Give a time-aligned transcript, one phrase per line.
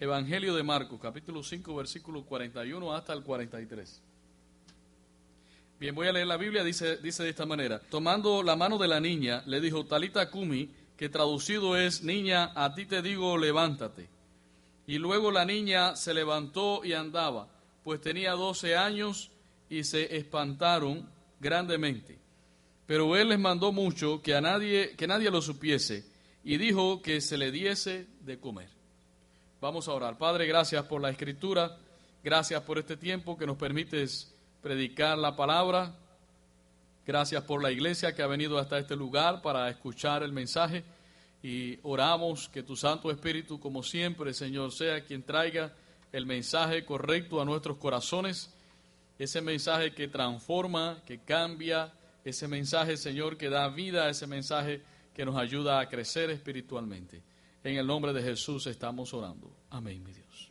[0.00, 4.00] Evangelio de Marcos, capítulo 5, versículo 41 hasta el 43.
[5.80, 7.80] Bien, voy a leer la Biblia, dice, dice de esta manera.
[7.80, 12.76] Tomando la mano de la niña, le dijo, Talita Kumi, que traducido es, niña, a
[12.76, 14.08] ti te digo, levántate.
[14.86, 17.48] Y luego la niña se levantó y andaba,
[17.82, 19.32] pues tenía doce años
[19.68, 21.08] y se espantaron
[21.40, 22.18] grandemente.
[22.86, 26.04] Pero él les mandó mucho que a nadie, que nadie lo supiese,
[26.44, 28.77] y dijo que se le diese de comer.
[29.60, 30.16] Vamos a orar.
[30.16, 31.76] Padre, gracias por la escritura,
[32.22, 35.96] gracias por este tiempo que nos permites predicar la palabra.
[37.04, 40.84] Gracias por la iglesia que ha venido hasta este lugar para escuchar el mensaje
[41.42, 45.72] y oramos que tu Santo Espíritu, como siempre, Señor, sea quien traiga
[46.12, 48.54] el mensaje correcto a nuestros corazones,
[49.18, 51.92] ese mensaje que transforma, que cambia,
[52.24, 54.82] ese mensaje, Señor, que da vida, ese mensaje
[55.14, 57.22] que nos ayuda a crecer espiritualmente.
[57.64, 59.50] En el nombre de Jesús estamos orando.
[59.70, 60.50] Amén, mi Dios.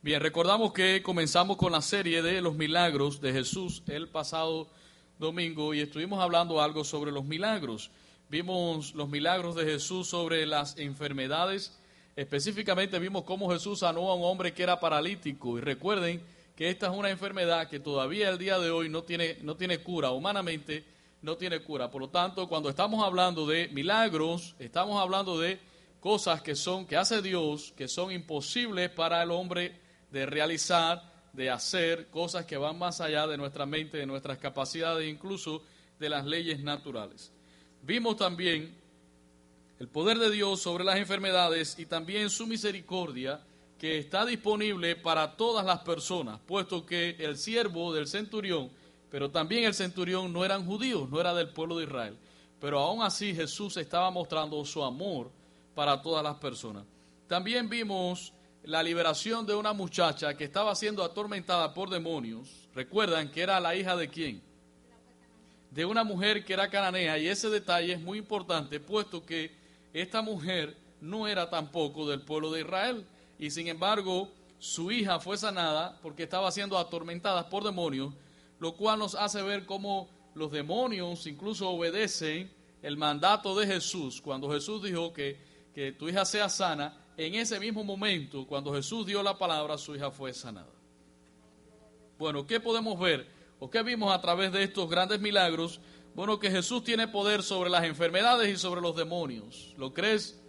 [0.00, 4.68] Bien, recordamos que comenzamos con la serie de los milagros de Jesús el pasado
[5.18, 7.90] domingo y estuvimos hablando algo sobre los milagros.
[8.28, 11.76] Vimos los milagros de Jesús sobre las enfermedades.
[12.14, 15.58] Específicamente vimos cómo Jesús sanó a un hombre que era paralítico.
[15.58, 16.22] Y recuerden
[16.54, 19.78] que esta es una enfermedad que todavía el día de hoy no tiene, no tiene
[19.78, 20.84] cura, humanamente
[21.22, 21.90] no tiene cura.
[21.90, 25.58] Por lo tanto, cuando estamos hablando de milagros, estamos hablando de
[26.00, 31.50] cosas que son, que hace Dios, que son imposibles para el hombre de realizar, de
[31.50, 35.62] hacer cosas que van más allá de nuestra mente, de nuestras capacidades, incluso
[35.98, 37.32] de las leyes naturales.
[37.82, 38.76] Vimos también
[39.78, 43.40] el poder de Dios sobre las enfermedades y también su misericordia
[43.78, 48.70] que está disponible para todas las personas, puesto que el siervo del centurión,
[49.10, 52.18] pero también el centurión no eran judíos, no era del pueblo de Israel,
[52.60, 55.30] pero aún así Jesús estaba mostrando su amor
[55.74, 56.84] para todas las personas.
[57.26, 58.32] También vimos
[58.64, 62.68] la liberación de una muchacha que estaba siendo atormentada por demonios.
[62.74, 64.42] Recuerdan que era la hija de quién?
[65.70, 69.52] De una mujer que era cananea y ese detalle es muy importante puesto que
[69.92, 73.06] esta mujer no era tampoco del pueblo de Israel
[73.38, 78.12] y sin embargo su hija fue sanada porque estaba siendo atormentada por demonios,
[78.60, 82.52] lo cual nos hace ver cómo los demonios incluso obedecen
[82.82, 85.38] el mandato de Jesús cuando Jesús dijo que,
[85.74, 89.96] que tu hija sea sana en ese mismo momento, cuando Jesús dio la palabra, su
[89.96, 90.72] hija fue sanada.
[92.16, 93.28] Bueno, ¿qué podemos ver?
[93.58, 95.80] ¿O qué vimos a través de estos grandes milagros?
[96.14, 99.74] Bueno, que Jesús tiene poder sobre las enfermedades y sobre los demonios.
[99.76, 100.40] ¿Lo crees?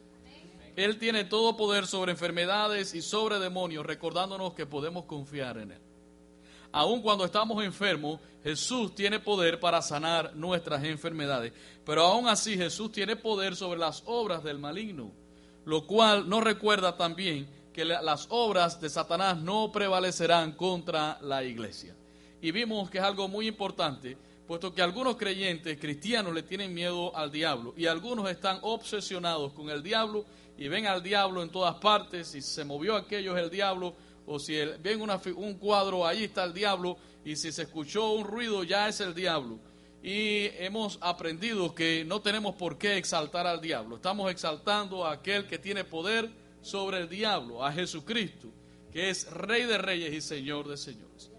[0.76, 5.89] Él tiene todo poder sobre enfermedades y sobre demonios, recordándonos que podemos confiar en Él.
[6.72, 11.54] Aun cuando estamos enfermos, Jesús tiene poder para sanar nuestras enfermedades.
[11.86, 15.12] Pero aún así Jesús tiene poder sobre las obras del maligno
[15.70, 21.96] lo cual nos recuerda también que las obras de Satanás no prevalecerán contra la iglesia.
[22.42, 27.16] Y vimos que es algo muy importante, puesto que algunos creyentes cristianos le tienen miedo
[27.16, 30.26] al diablo y algunos están obsesionados con el diablo
[30.58, 33.94] y ven al diablo en todas partes, si se movió aquello el diablo,
[34.30, 35.02] o si ven
[35.36, 39.14] un cuadro, ahí está el diablo, y si se escuchó un ruido, ya es el
[39.14, 39.60] diablo
[40.02, 43.98] y hemos aprendido que no tenemos por qué exaltar al diablo.
[43.98, 46.30] Estamos exaltando a aquel que tiene poder
[46.62, 48.50] sobre el diablo, a Jesucristo,
[48.92, 51.32] que es Rey de Reyes y Señor de Señores.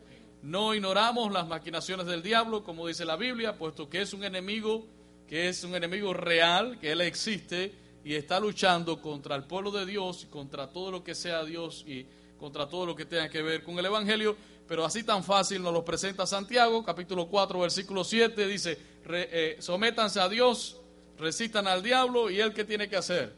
[0.43, 4.87] No ignoramos las maquinaciones del diablo, como dice la Biblia, puesto que es un enemigo,
[5.27, 7.75] que es un enemigo real, que él existe
[8.05, 11.84] y está luchando contra el pueblo de Dios y contra todo lo que sea Dios
[11.87, 12.06] y
[12.41, 14.34] contra todo lo que tenga que ver con el Evangelio,
[14.67, 18.78] pero así tan fácil nos lo presenta Santiago, capítulo 4, versículo 7, dice,
[19.09, 20.81] eh, sométanse a Dios,
[21.19, 23.34] resistan al diablo, y él qué tiene que hacer?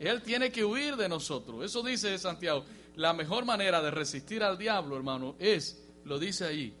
[0.00, 1.64] Él tiene que huir de nosotros.
[1.64, 2.64] Eso dice Santiago.
[2.96, 6.74] La mejor manera de resistir al diablo, hermano, es, lo dice ahí,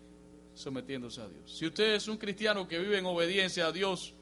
[0.54, 1.56] sometiéndose a Dios.
[1.56, 4.14] Si usted es un cristiano que vive en obediencia a Dios,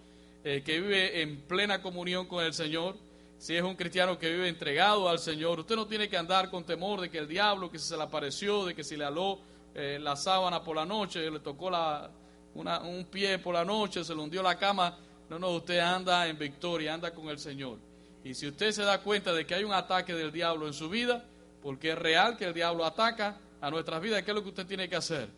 [0.45, 2.97] eh, que vive en plena comunión con el Señor,
[3.41, 6.62] si es un cristiano que vive entregado al Señor, usted no tiene que andar con
[6.62, 9.38] temor de que el diablo, que se le apareció, de que si le aló
[9.75, 12.11] eh, la sábana por la noche, le tocó la,
[12.55, 14.94] un pie por la noche, se le hundió la cama.
[15.31, 17.79] No, no, usted anda en victoria, anda con el Señor.
[18.23, 20.91] Y si usted se da cuenta de que hay un ataque del diablo en su
[20.91, 21.25] vida,
[21.62, 24.67] porque es real que el diablo ataca a nuestras vidas, ¿qué es lo que usted
[24.67, 25.31] tiene que hacer?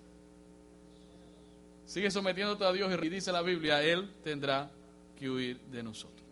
[1.86, 4.72] Sigue sometiéndote a Dios y dice la Biblia, Él tendrá
[5.16, 6.22] que huir de nosotros.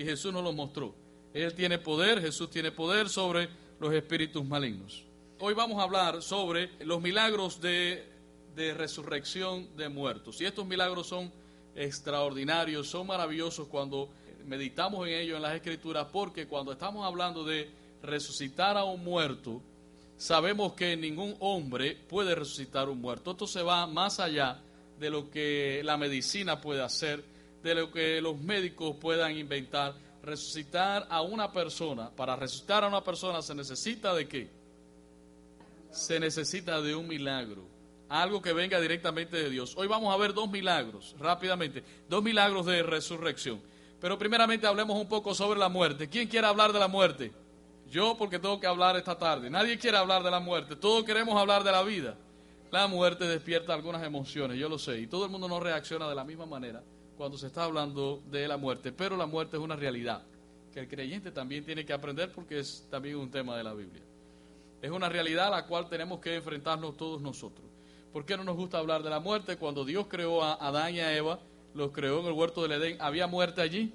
[0.00, 0.94] Y Jesús nos lo mostró.
[1.32, 3.48] Él tiene poder, Jesús tiene poder sobre
[3.78, 5.04] los espíritus malignos.
[5.38, 8.06] Hoy vamos a hablar sobre los milagros de,
[8.76, 10.40] resurrección de muertos.
[10.40, 11.32] Y estos milagros son
[11.74, 14.10] extraordinarios, son maravillosos cuando
[14.44, 17.70] meditamos en ellos en las escrituras, porque cuando estamos hablando de
[18.02, 19.62] resucitar a un muerto,
[20.18, 23.30] sabemos que ningún hombre puede resucitar un muerto.
[23.30, 24.60] Esto se va más allá
[24.98, 27.24] de lo que la medicina puede hacer,
[27.62, 29.94] de lo que los médicos puedan inventar.
[30.22, 34.50] Resucitar a una persona, para resucitar a una persona se necesita de qué?
[35.90, 37.66] Se necesita de un milagro,
[38.08, 39.74] algo que venga directamente de Dios.
[39.76, 43.62] Hoy vamos a ver dos milagros, rápidamente, dos milagros de resurrección.
[43.98, 46.08] Pero primeramente hablemos un poco sobre la muerte.
[46.08, 47.32] ¿Quién quiere hablar de la muerte?
[47.90, 49.50] Yo porque tengo que hablar esta tarde.
[49.50, 50.76] Nadie quiere hablar de la muerte.
[50.76, 52.16] Todos queremos hablar de la vida.
[52.70, 55.00] La muerte despierta algunas emociones, yo lo sé.
[55.00, 56.82] Y todo el mundo no reacciona de la misma manera
[57.20, 58.92] cuando se está hablando de la muerte.
[58.92, 60.22] Pero la muerte es una realidad
[60.72, 64.02] que el creyente también tiene que aprender porque es también un tema de la Biblia.
[64.80, 67.66] Es una realidad a la cual tenemos que enfrentarnos todos nosotros.
[68.10, 69.58] ¿Por qué no nos gusta hablar de la muerte?
[69.58, 71.40] Cuando Dios creó a Adán y a Eva,
[71.74, 73.92] los creó en el huerto del Edén, ¿había muerte allí?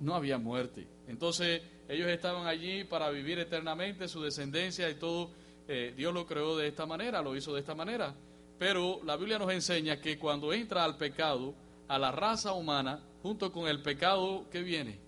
[0.00, 0.86] No había muerte.
[1.08, 5.30] Entonces ellos estaban allí para vivir eternamente, su descendencia y todo.
[5.66, 8.14] Eh, Dios lo creó de esta manera, lo hizo de esta manera.
[8.58, 11.54] Pero la Biblia nos enseña que cuando entra al pecado,
[11.88, 14.98] a la raza humana, junto con el pecado que viene,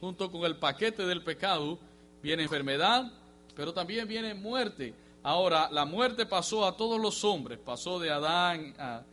[0.00, 1.78] junto con el paquete del pecado,
[2.22, 3.12] viene enfermedad,
[3.54, 4.94] pero también viene muerte.
[5.22, 9.04] Ahora, la muerte pasó a todos los hombres, pasó de Adán a,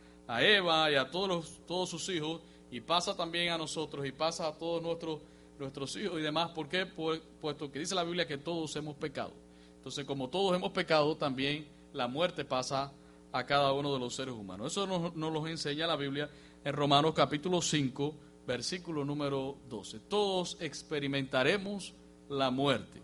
[0.42, 4.52] Eva y a todos, todos sus hijos, y pasa también a nosotros, y pasa a
[4.52, 5.20] todos nuestros,
[5.58, 6.50] nuestros hijos y demás.
[6.50, 6.86] ¿Por qué?
[6.86, 9.32] puesto que dice la Biblia que todos hemos pecado.
[9.76, 12.92] Entonces, como todos hemos pecado, también la muerte pasa
[13.32, 14.72] a cada uno de los seres humanos.
[14.72, 16.28] Eso nos, nos lo enseña la Biblia
[16.64, 18.14] en Romanos capítulo 5,
[18.46, 20.00] versículo número 12.
[20.00, 21.94] Todos experimentaremos
[22.28, 23.00] la muerte,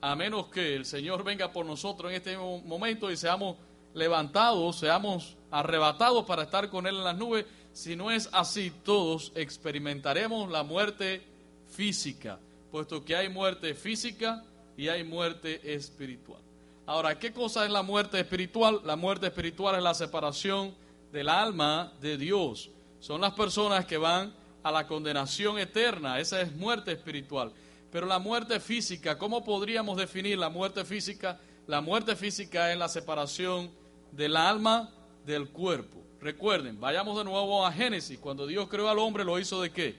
[0.00, 3.56] a menos que el Señor venga por nosotros en este momento y seamos
[3.94, 7.46] levantados, seamos arrebatados para estar con Él en las nubes.
[7.72, 11.22] Si no es así, todos experimentaremos la muerte
[11.68, 12.38] física,
[12.70, 14.44] puesto que hay muerte física
[14.76, 16.40] y hay muerte espiritual.
[16.86, 18.80] Ahora, ¿qué cosa es la muerte espiritual?
[18.84, 20.74] La muerte espiritual es la separación
[21.16, 22.68] del alma de Dios.
[23.00, 26.20] Son las personas que van a la condenación eterna.
[26.20, 27.54] Esa es muerte espiritual.
[27.90, 31.40] Pero la muerte física, ¿cómo podríamos definir la muerte física?
[31.66, 33.70] La muerte física es la separación
[34.12, 34.92] del alma
[35.24, 36.04] del cuerpo.
[36.20, 38.18] Recuerden, vayamos de nuevo a Génesis.
[38.18, 39.96] Cuando Dios creó al hombre, ¿lo hizo de qué?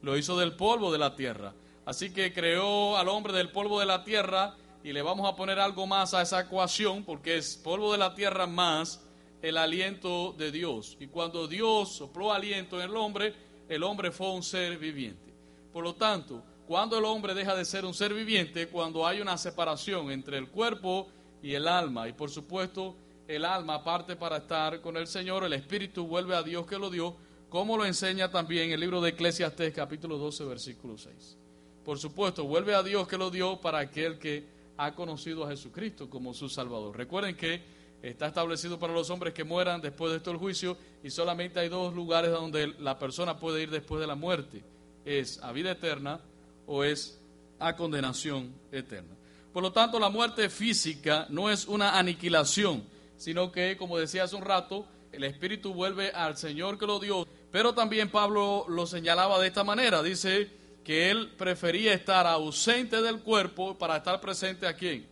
[0.00, 1.52] Lo hizo del polvo de la tierra.
[1.84, 5.58] Así que creó al hombre del polvo de la tierra y le vamos a poner
[5.58, 9.04] algo más a esa ecuación porque es polvo de la tierra más
[9.42, 10.96] el aliento de Dios.
[11.00, 13.34] Y cuando Dios sopló aliento en el hombre,
[13.68, 15.32] el hombre fue un ser viviente.
[15.72, 19.38] Por lo tanto, cuando el hombre deja de ser un ser viviente, cuando hay una
[19.38, 21.08] separación entre el cuerpo
[21.42, 22.08] y el alma.
[22.08, 22.96] Y por supuesto,
[23.26, 26.90] el alma parte para estar con el Señor, el espíritu vuelve a Dios que lo
[26.90, 27.14] dio,
[27.48, 31.36] como lo enseña también el libro de Eclesiastes capítulo 12 versículo 6.
[31.84, 34.44] Por supuesto, vuelve a Dios que lo dio para aquel que
[34.76, 36.96] ha conocido a Jesucristo como su Salvador.
[36.96, 37.62] Recuerden que
[38.02, 41.68] está establecido para los hombres que mueran después de esto el juicio y solamente hay
[41.68, 44.62] dos lugares donde la persona puede ir después de la muerte.
[45.04, 46.20] Es a vida eterna
[46.66, 47.20] o es
[47.58, 49.16] a condenación eterna.
[49.52, 52.84] Por lo tanto, la muerte física no es una aniquilación,
[53.16, 57.26] sino que, como decía hace un rato, el espíritu vuelve al Señor que lo dio.
[57.50, 60.50] Pero también Pablo lo señalaba de esta manera, dice
[60.84, 65.06] que él prefería estar ausente del cuerpo para estar presente a quién?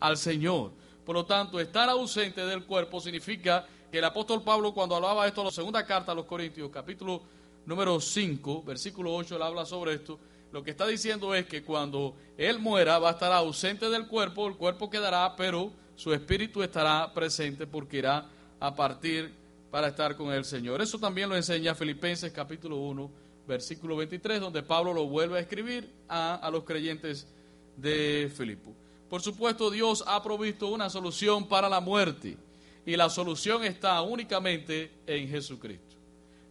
[0.00, 0.72] Al Señor.
[1.06, 5.42] Por lo tanto, estar ausente del cuerpo significa que el apóstol Pablo cuando hablaba esto
[5.42, 7.22] en la segunda carta a los Corintios, capítulo
[7.64, 10.18] número 5, versículo 8, él habla sobre esto.
[10.50, 14.48] Lo que está diciendo es que cuando él muera va a estar ausente del cuerpo,
[14.48, 18.26] el cuerpo quedará, pero su espíritu estará presente porque irá
[18.58, 19.32] a partir
[19.70, 20.82] para estar con el Señor.
[20.82, 23.10] Eso también lo enseña Filipenses capítulo 1,
[23.46, 27.28] versículo 23, donde Pablo lo vuelve a escribir a, a los creyentes
[27.76, 28.74] de Filipo.
[29.08, 32.36] Por supuesto, Dios ha provisto una solución para la muerte
[32.84, 35.96] y la solución está únicamente en Jesucristo.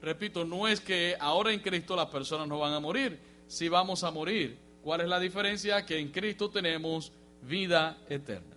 [0.02, 4.04] Repito, no es que ahora en Cristo las personas no van a morir, si vamos
[4.04, 4.58] a morir.
[4.84, 5.86] ¿Cuál es la diferencia?
[5.86, 8.56] Que en Cristo tenemos vida eterna.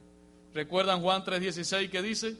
[0.52, 2.37] ¿Recuerdan Juan 3:16 que dice?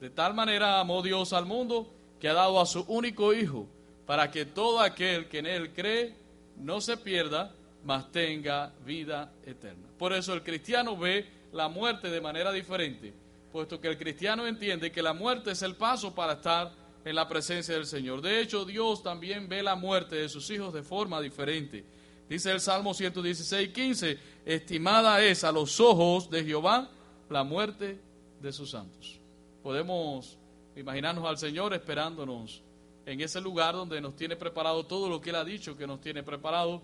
[0.00, 1.88] De tal manera amó Dios al mundo
[2.20, 3.66] que ha dado a su único Hijo,
[4.06, 6.14] para que todo aquel que en Él cree
[6.56, 7.54] no se pierda,
[7.84, 9.88] mas tenga vida eterna.
[9.98, 13.12] Por eso el cristiano ve la muerte de manera diferente,
[13.50, 16.72] puesto que el cristiano entiende que la muerte es el paso para estar
[17.04, 18.22] en la presencia del Señor.
[18.22, 21.84] De hecho, Dios también ve la muerte de sus hijos de forma diferente.
[22.28, 26.88] Dice el Salmo 116, 15, estimada es a los ojos de Jehová
[27.28, 28.00] la muerte
[28.40, 29.20] de sus santos.
[29.62, 30.38] Podemos
[30.76, 32.62] imaginarnos al Señor esperándonos
[33.04, 36.00] en ese lugar donde nos tiene preparado todo lo que Él ha dicho que nos
[36.00, 36.80] tiene preparado,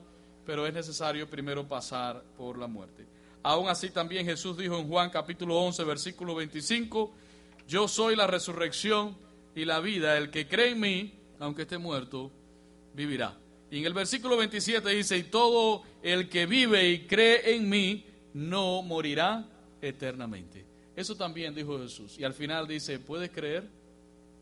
[0.49, 3.05] pero es necesario primero pasar por la muerte.
[3.43, 7.12] Aún así también Jesús dijo en Juan capítulo 11, versículo 25,
[7.69, 9.14] yo soy la resurrección
[9.55, 12.31] y la vida, el que cree en mí, aunque esté muerto,
[12.95, 13.37] vivirá.
[13.71, 18.07] Y en el versículo 27 dice, y todo el que vive y cree en mí,
[18.33, 19.47] no morirá
[19.83, 20.64] eternamente.
[20.97, 22.19] Eso también dijo Jesús.
[22.19, 23.69] Y al final dice, ¿puedes creer?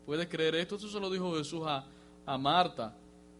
[0.05, 0.77] ¿Puedes creer esto?
[0.77, 1.85] Eso se lo dijo Jesús a,
[2.25, 2.95] a Marta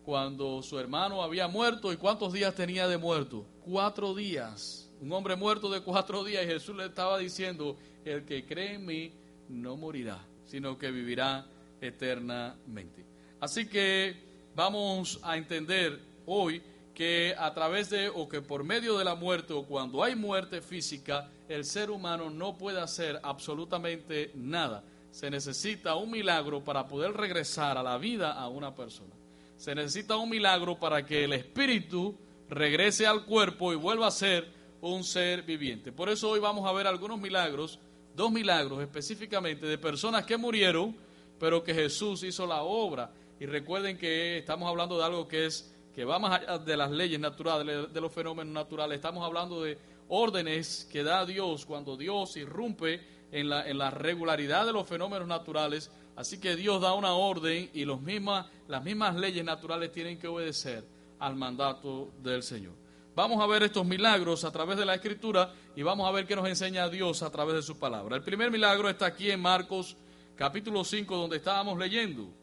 [0.08, 1.92] cuando su hermano había muerto.
[1.92, 3.46] ¿Y cuántos días tenía de muerto?
[3.60, 4.90] Cuatro días.
[5.02, 6.46] Un hombre muerto de cuatro días.
[6.46, 9.12] Y Jesús le estaba diciendo, el que cree en mí
[9.50, 11.46] no morirá, sino que vivirá
[11.82, 13.04] eternamente.
[13.42, 14.16] Así que
[14.56, 19.52] vamos a entender hoy que a través de o que por medio de la muerte
[19.52, 24.86] o cuando hay muerte física, el ser humano no puede hacer absolutamente nada.
[25.12, 29.18] Se necesita un milagro para poder regresar a la vida a una persona.
[29.58, 32.16] Se necesita un milagro para que el espíritu
[32.48, 34.48] regrese al cuerpo y vuelva a ser
[34.82, 35.92] un ser viviente.
[35.92, 37.80] Por eso hoy vamos a ver algunos milagros,
[38.16, 40.96] dos milagros específicamente de personas que murieron,
[41.40, 43.12] pero que Jesús hizo la obra.
[43.40, 46.92] Y recuerden que estamos hablando de algo que es que va más allá de las
[46.92, 48.98] leyes naturales, de los fenómenos naturales.
[48.98, 54.68] Estamos hablando de órdenes que da Dios cuando Dios irrumpe en la, en la regularidad
[54.68, 55.90] de los fenómenos naturales.
[56.18, 60.28] Así que Dios da una orden y los mismas, las mismas leyes naturales tienen que
[60.28, 60.84] obedecer
[61.20, 62.74] al mandato del Señor.
[63.16, 66.36] Vamos a ver estos milagros a través de la Escritura y vamos a ver qué
[66.36, 68.16] nos enseña Dios a través de su palabra.
[68.16, 69.96] El primer milagro está aquí en Marcos
[70.36, 72.34] capítulo 5 donde estábamos leyendo.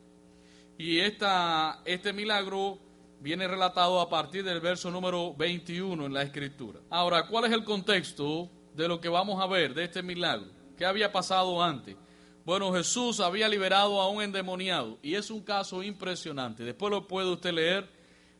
[0.78, 2.78] Y esta, este milagro
[3.18, 6.78] viene relatado a partir del verso número 21 en la escritura.
[6.90, 10.50] Ahora, ¿cuál es el contexto de lo que vamos a ver de este milagro?
[10.76, 11.96] ¿Qué había pasado antes?
[12.44, 16.62] Bueno, Jesús había liberado a un endemoniado y es un caso impresionante.
[16.62, 17.88] Después lo puede usted leer.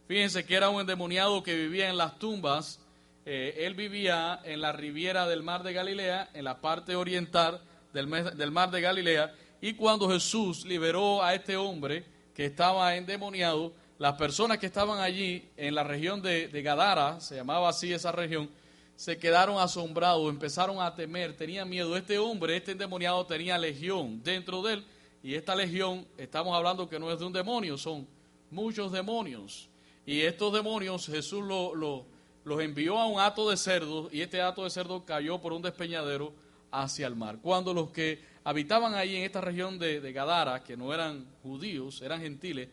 [0.07, 2.81] Fíjense que era un endemoniado que vivía en las tumbas.
[3.25, 7.63] Eh, él vivía en la riviera del mar de Galilea, en la parte oriental
[7.95, 9.35] del, del mar de Galilea.
[9.63, 15.49] Y cuando Jesús liberó a este hombre que estaba endemoniado, las personas que estaban allí
[15.57, 18.51] en la región de, Gadara, se llamaba así esa región,
[18.97, 21.97] se quedaron asombrados, empezaron a temer, tenían miedo.
[21.97, 24.85] Este hombre, este endemoniado, tenía legión dentro de él,
[25.23, 28.07] y esta legión, estamos hablando que no es de un demonio, son
[28.51, 29.69] muchos demonios.
[30.07, 34.71] Y estos demonios Jesús los envió a un hato de cerdos, y este hato de
[34.71, 36.33] cerdos cayó por un despeñadero
[36.71, 37.39] hacia el mar.
[37.41, 42.03] Cuando los que habitaban ahí en esta región de, de Gadara, que no eran judíos,
[42.03, 42.69] eran gentiles,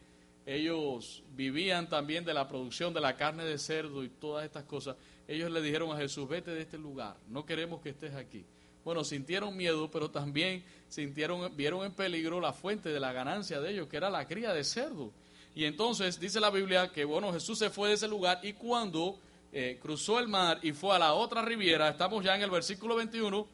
[0.45, 4.97] ellos vivían también de la producción de la carne de cerdo y todas estas cosas.
[5.31, 8.43] Ellos le dijeron a Jesús, vete de este lugar, no queremos que estés aquí.
[8.83, 13.71] Bueno, sintieron miedo, pero también sintieron, vieron en peligro la fuente de la ganancia de
[13.71, 15.13] ellos, que era la cría de cerdo.
[15.55, 19.19] Y entonces dice la Biblia que, bueno, Jesús se fue de ese lugar y cuando
[19.53, 22.97] eh, cruzó el mar y fue a la otra riviera, estamos ya en el versículo
[22.97, 23.47] 21,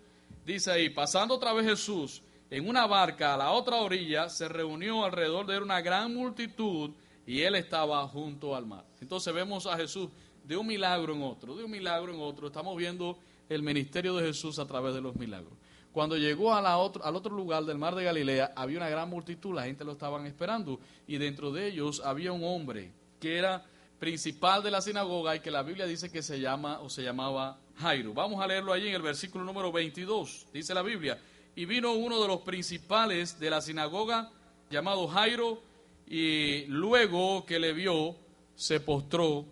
[0.47, 5.05] dice ahí, pasando otra vez Jesús en una barca a la otra orilla, se reunió
[5.05, 6.89] alrededor de una gran multitud
[7.27, 8.85] y él estaba junto al mar.
[8.99, 10.09] Entonces vemos a Jesús
[10.47, 12.47] de un milagro en otro, de un milagro en otro.
[12.47, 13.17] Estamos viendo
[13.49, 15.53] el ministerio de Jesús a través de los milagros.
[15.91, 19.63] Cuando llegó la al otro lugar del mar de Galilea, había una gran multitud, la
[19.63, 23.65] gente lo estaban esperando, y dentro de ellos había un hombre que era
[23.99, 27.57] principal de la sinagoga y que la Biblia dice que se llama o se llamaba
[27.77, 28.13] Jairo.
[28.13, 30.47] Vamos a leerlo allí en el versículo número 22.
[30.53, 31.19] Dice la Biblia,
[31.55, 34.29] y vino uno de los principales de la sinagoga
[34.69, 35.61] llamado Jairo
[36.07, 38.15] y luego que le vio
[38.55, 39.45] se postró,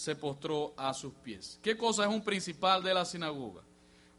[0.00, 1.60] se postró a sus pies.
[1.62, 3.60] ¿Qué cosa es un principal de la sinagoga?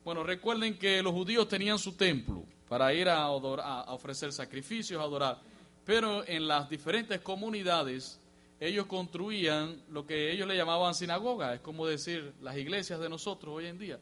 [0.05, 5.39] Bueno, recuerden que los judíos tenían su templo para ir a, ofrecer sacrificios, a adorar,
[5.83, 8.19] pero en las diferentes comunidades
[8.59, 13.55] ellos construían lo que ellos le llamaban sinagoga, es como decir las iglesias de nosotros
[13.55, 13.99] hoy en día.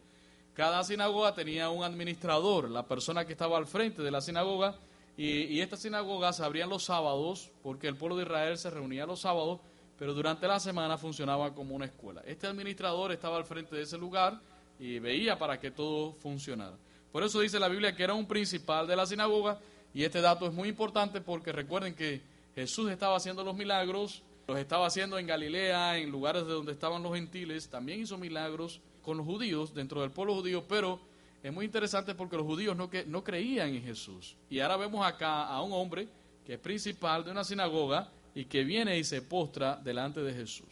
[0.53, 4.75] Cada sinagoga tenía un administrador, la persona que estaba al frente de la sinagoga,
[5.15, 9.05] y, y estas sinagogas se abrían los sábados, porque el pueblo de Israel se reunía
[9.05, 9.61] los sábados,
[9.99, 12.23] pero durante la semana funcionaba como una escuela.
[12.25, 14.39] Este administrador estaba al frente de ese lugar
[14.79, 16.77] y veía para que todo funcionara.
[17.11, 19.59] Por eso dice la Biblia que era un principal de la sinagoga,
[19.93, 22.21] y este dato es muy importante porque recuerden que
[22.55, 27.03] Jesús estaba haciendo los milagros, los estaba haciendo en Galilea, en lugares de donde estaban
[27.03, 31.01] los gentiles, también hizo milagros con los judíos, dentro del pueblo judío, pero
[31.43, 34.37] es muy interesante porque los judíos no, que, no creían en Jesús.
[34.49, 36.07] Y ahora vemos acá a un hombre
[36.45, 40.67] que es principal de una sinagoga y que viene y se postra delante de Jesús.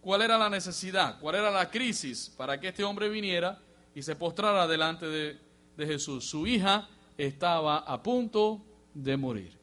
[0.00, 1.18] ¿Cuál era la necesidad?
[1.20, 3.58] ¿Cuál era la crisis para que este hombre viniera
[3.94, 5.38] y se postrara delante de,
[5.76, 6.24] de Jesús?
[6.28, 8.62] Su hija estaba a punto
[8.94, 9.58] de morir.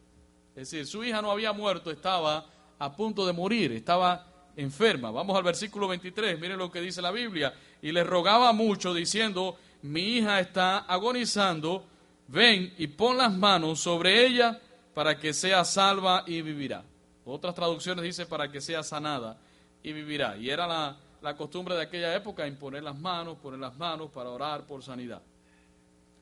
[0.55, 2.45] Es decir, su hija no había muerto, estaba
[2.77, 5.11] a punto de morir, estaba enferma.
[5.11, 7.53] Vamos al versículo 23, miren lo que dice la Biblia.
[7.81, 11.85] y le rogaba mucho diciendo, mi hija está agonizando,
[12.27, 14.59] ven y pon las manos sobre ella
[14.93, 16.83] para que sea salva y vivirá.
[17.25, 19.37] Otras traducciones dice para que sea sanada
[19.81, 20.37] y vivirá.
[20.37, 24.29] Y era la, la costumbre de aquella época imponer las manos, poner las manos para
[24.29, 25.21] orar por sanidad.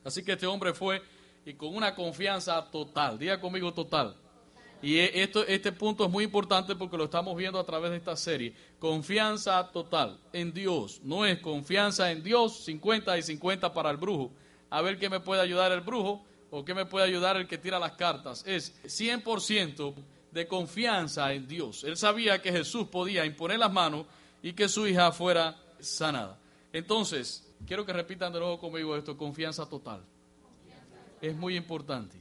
[0.02, 1.02] Así que este hombre fue
[1.44, 4.16] y con una confianza total, diga conmigo total.
[4.82, 7.96] Y e, esto, este punto es muy importante porque lo estamos viendo a través de
[7.96, 8.54] esta serie.
[8.78, 11.00] Confianza total en Dios.
[11.02, 14.30] No es confianza en Dios 50 y 50 para el brujo.
[14.70, 17.56] A ver qué me puede ayudar el brujo o qué me puede ayudar el que
[17.56, 18.44] tira las cartas.
[18.46, 19.94] Es 100%
[20.34, 21.84] de confianza en Dios.
[21.84, 24.04] Él sabía que Jesús podía imponer las manos
[24.42, 26.38] y que su hija fuera sanada.
[26.72, 30.02] Entonces, quiero que repitan de nuevo conmigo esto, confianza total.
[31.22, 32.20] Es muy importante.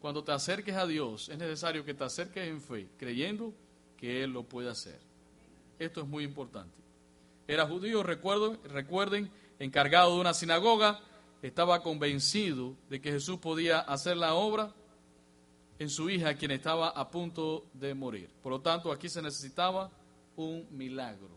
[0.00, 3.54] Cuando te acerques a Dios, es necesario que te acerques en fe, creyendo
[3.96, 4.98] que Él lo puede hacer.
[5.78, 6.76] Esto es muy importante.
[7.46, 10.98] Era judío, recuerdo, recuerden, encargado de una sinagoga,
[11.42, 14.74] estaba convencido de que Jesús podía hacer la obra
[15.82, 18.30] en su hija, quien estaba a punto de morir.
[18.42, 19.90] Por lo tanto, aquí se necesitaba
[20.36, 21.30] un milagro.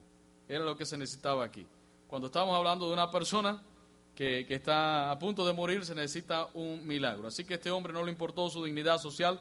[0.48, 1.66] Era lo que se necesitaba aquí.
[2.08, 3.62] Cuando estamos hablando de una persona
[4.16, 7.28] que, está a punto de morir, se necesita un milagro.
[7.28, 9.40] Así que este hombre no le importó su dignidad social,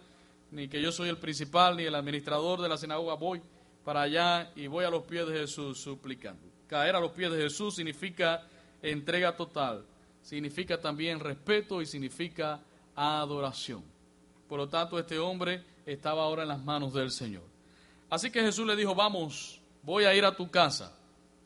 [0.51, 3.43] ni que yo soy el principal, ni el administrador de la sinagoga, voy
[3.85, 6.43] para allá y voy a los pies de Jesús suplicando.
[6.67, 8.47] Caer a los pies de Jesús significa
[8.81, 9.85] entrega total,
[10.23, 12.61] significa también respeto y significa
[12.97, 13.94] adoración.
[14.49, 17.43] Por lo tanto, este hombre estaba ahora en las manos del Señor.
[18.11, 20.97] Así que Jesús le dijo, vamos, voy a ir a tu casa.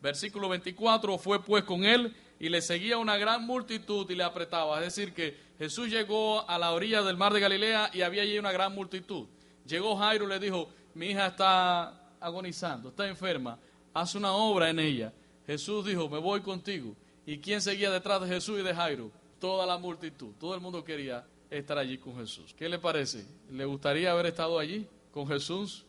[0.00, 4.78] Versículo 24, fue pues con él y le seguía una gran multitud y le apretaba.
[4.78, 8.38] Es decir, que Jesús llegó a la orilla del mar de Galilea y había allí
[8.38, 9.26] una gran multitud.
[9.66, 13.58] Llegó Jairo y le dijo, mi hija está agonizando, está enferma,
[13.92, 15.12] haz una obra en ella.
[15.46, 16.94] Jesús dijo, me voy contigo.
[17.26, 19.10] ¿Y quién seguía detrás de Jesús y de Jairo?
[19.40, 22.54] Toda la multitud, todo el mundo quería estar allí con Jesús.
[22.56, 23.26] ¿Qué le parece?
[23.50, 25.84] ¿Le gustaría haber estado allí con Jesús?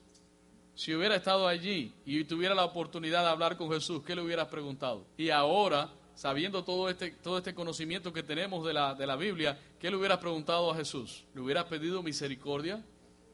[0.76, 4.48] Si hubiera estado allí y tuviera la oportunidad de hablar con Jesús, ¿qué le hubieras
[4.48, 5.06] preguntado?
[5.18, 9.58] Y ahora sabiendo todo este, todo este conocimiento que tenemos de la, de la Biblia,
[9.80, 11.24] ¿qué le hubieras preguntado a Jesús?
[11.34, 12.84] ¿Le hubieras pedido misericordia?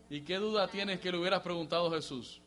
[0.08, 2.42] ¿Y qué duda tienes que le hubieras preguntado a Jesús?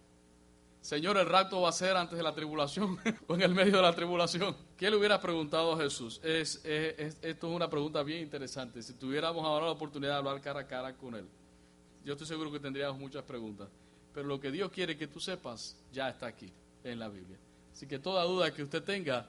[0.80, 3.82] Señor, ¿el rapto va a ser antes de la tribulación o en el medio de
[3.82, 4.56] la tribulación?
[4.78, 6.20] ¿Qué le hubieras preguntado a Jesús?
[6.22, 8.80] Es, esto es una pregunta bien interesante.
[8.80, 11.26] Si tuviéramos ahora la oportunidad de hablar cara a cara con Él,
[12.04, 13.68] yo estoy seguro que tendríamos muchas preguntas.
[14.14, 16.52] Pero lo que Dios quiere que tú sepas ya está aquí
[16.84, 17.36] en la Biblia.
[17.72, 19.28] Así que toda duda que usted tenga,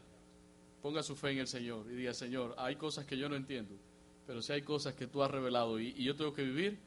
[0.84, 3.74] ponga su fe en el Señor y diga, Señor, hay cosas que yo no entiendo,
[4.28, 6.78] pero si hay cosas que tú has revelado y, yo tengo que vivir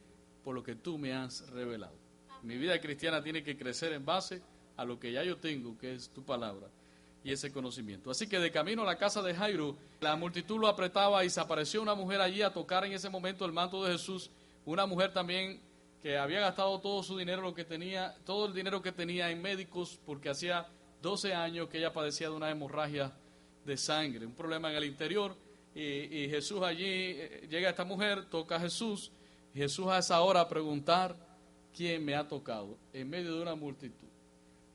[0.41, 1.97] por lo que tú me has revelado.
[2.43, 4.41] Mi vida cristiana tiene que crecer en base
[4.77, 6.69] a lo que ya yo tengo, que es tu palabra
[7.23, 8.11] y ese conocimiento.
[8.11, 11.39] Así que de camino a la casa de Jairo, la multitud lo apretaba y se
[11.39, 14.29] apareció una mujer allí a tocar en ese momento el manto de Jesús,
[14.65, 15.61] una mujer también
[16.01, 19.41] que había gastado todo su dinero, lo que tenía, todo el dinero que tenía en
[19.41, 20.67] médicos, porque hacía
[21.01, 23.13] 12 años que ella padecía de una hemorragia
[23.65, 25.35] de sangre, un problema en el interior.
[25.73, 29.11] Y, Jesús allí, eh, llega esta mujer, toca a Jesús,
[29.55, 31.15] Jesús a esa hora a preguntar
[31.75, 34.12] quién me ha tocado en medio de una multitud.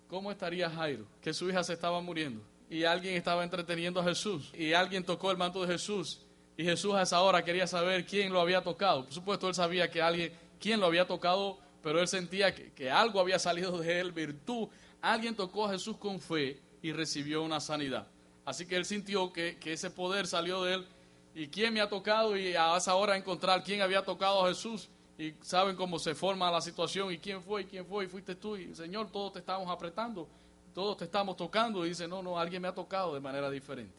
[0.09, 1.07] ¿Cómo estaría Jairo?
[1.21, 5.31] Que su hija se estaba muriendo y alguien estaba entreteniendo a Jesús y alguien tocó
[5.31, 6.21] el manto de Jesús
[6.57, 9.05] y Jesús a esa hora quería saber quién lo había tocado.
[9.05, 12.91] Por supuesto, él sabía que alguien, quién lo había tocado, pero él sentía que, que
[12.91, 14.69] algo había salido de él, virtud.
[15.01, 18.09] Alguien tocó a Jesús con fe y recibió una sanidad.
[18.45, 20.87] Así que él sintió que, ese poder salió de él.
[21.35, 22.35] ¿Y quién me ha tocado?
[22.35, 24.89] Y a esa hora encontrar quién había tocado a Jesús.
[25.19, 27.13] Y saben cómo se forma la situación.
[27.13, 27.63] ¿Y quién fue?
[27.63, 28.05] ¿Y quién fue?
[28.05, 28.57] Y fuiste tú.
[28.57, 30.29] Y Señor, todos te estamos apretando.
[30.73, 31.85] Todos te estamos tocando.
[31.85, 33.95] Y dice, no, no, alguien me ha tocado de manera diferente.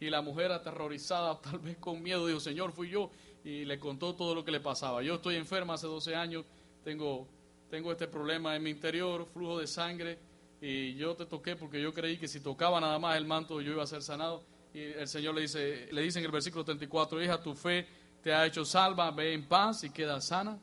[0.00, 3.10] Y la mujer aterrorizada, tal vez con miedo, dijo, Señor, fui yo.
[3.44, 5.02] Y le contó todo lo que le pasaba.
[5.02, 6.44] Yo estoy enferma hace 12 años.
[6.82, 7.28] Tengo,
[7.70, 11.94] tengo este problema en mi interior, flujo de sangre y yo te toqué porque yo
[11.94, 14.42] creí que si tocaba nada más el manto yo iba a ser sanado.
[14.72, 17.86] Y el Señor le dice, le dice en el versículo 34, hija, tu fe
[18.22, 20.58] te ha hecho salva, ve en paz y queda sana,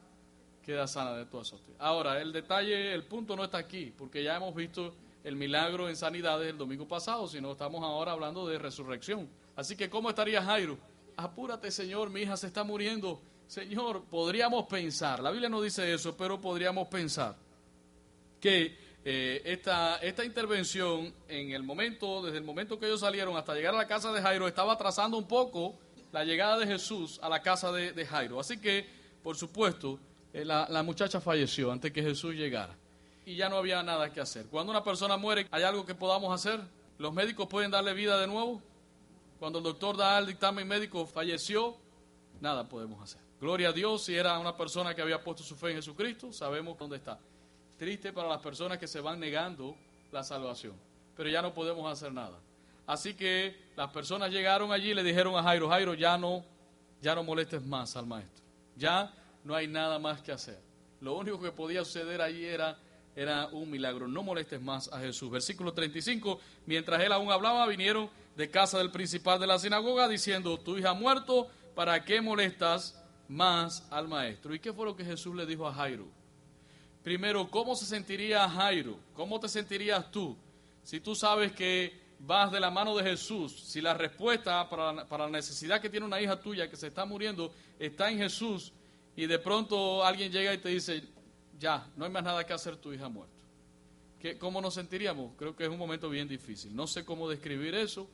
[0.63, 1.73] queda sana de tu azote.
[1.79, 4.93] Ahora, el detalle, el punto no está aquí, porque ya hemos visto
[5.23, 9.27] el milagro en sanidades el domingo pasado, sino estamos ahora hablando de resurrección.
[9.55, 10.77] Así que, ¿cómo estaría Jairo?
[11.17, 13.21] Apúrate, Señor, mi hija se está muriendo.
[13.47, 17.35] Señor, podríamos pensar, la Biblia no dice eso, pero podríamos pensar
[18.39, 23.55] que eh, esta, esta intervención en el momento, desde el momento que ellos salieron hasta
[23.55, 25.79] llegar a la casa de Jairo, estaba atrasando un poco
[26.11, 28.39] la llegada de Jesús a la casa de, Jairo.
[28.39, 28.87] Así que,
[29.23, 29.99] por supuesto,
[30.33, 32.75] eh, la, la muchacha falleció antes que Jesús llegara.
[33.25, 34.45] Y ya no había nada que hacer.
[34.47, 36.61] Cuando una persona muere, ¿hay algo que podamos hacer?
[36.97, 38.61] ¿Los médicos pueden darle vida de nuevo?
[39.39, 41.75] Cuando el doctor da el dictamen médico, falleció,
[42.41, 43.21] nada podemos hacer.
[43.39, 46.77] Gloria a Dios, si era una persona que había puesto su fe en Jesucristo, sabemos
[46.77, 47.19] dónde está.
[47.77, 49.75] Triste para las personas que se van negando
[50.11, 50.73] la salvación,
[51.15, 52.39] pero ya no podemos hacer nada.
[52.87, 56.45] Así que las personas llegaron allí y le dijeron a Jairo, Jairo, ya no,
[57.01, 58.43] ya no molestes más al maestro.
[58.77, 60.59] Ya no hay nada más que hacer.
[61.01, 62.79] Lo único que podía suceder allí era,
[63.13, 64.07] era un milagro.
[64.07, 65.29] No molestes más a Jesús.
[65.29, 66.39] Versículo 35.
[66.65, 70.91] Mientras él aún hablaba, vinieron de casa del principal de la sinagoga diciendo, tu hija
[70.91, 74.55] ha muerto, ¿para qué molestas más al maestro?
[74.55, 76.07] ¿Y qué fue lo que Jesús le dijo a Jairo?
[77.03, 78.97] Primero, ¿cómo se sentiría Jairo?
[79.13, 80.37] ¿Cómo te sentirías tú
[80.83, 83.59] si tú sabes que vas de la mano de Jesús?
[83.59, 87.05] Si la respuesta para, para la necesidad que tiene una hija tuya que se está
[87.05, 88.73] muriendo está en Jesús,
[89.17, 91.03] y de pronto alguien llega y te dice,
[91.59, 93.33] ya, no hay más nada que hacer, tu hija ha muerto.
[94.19, 95.33] ¿Qué, ¿Cómo nos sentiríamos?
[95.35, 96.75] Creo que es un momento bien difícil.
[96.75, 98.07] No sé cómo describir eso.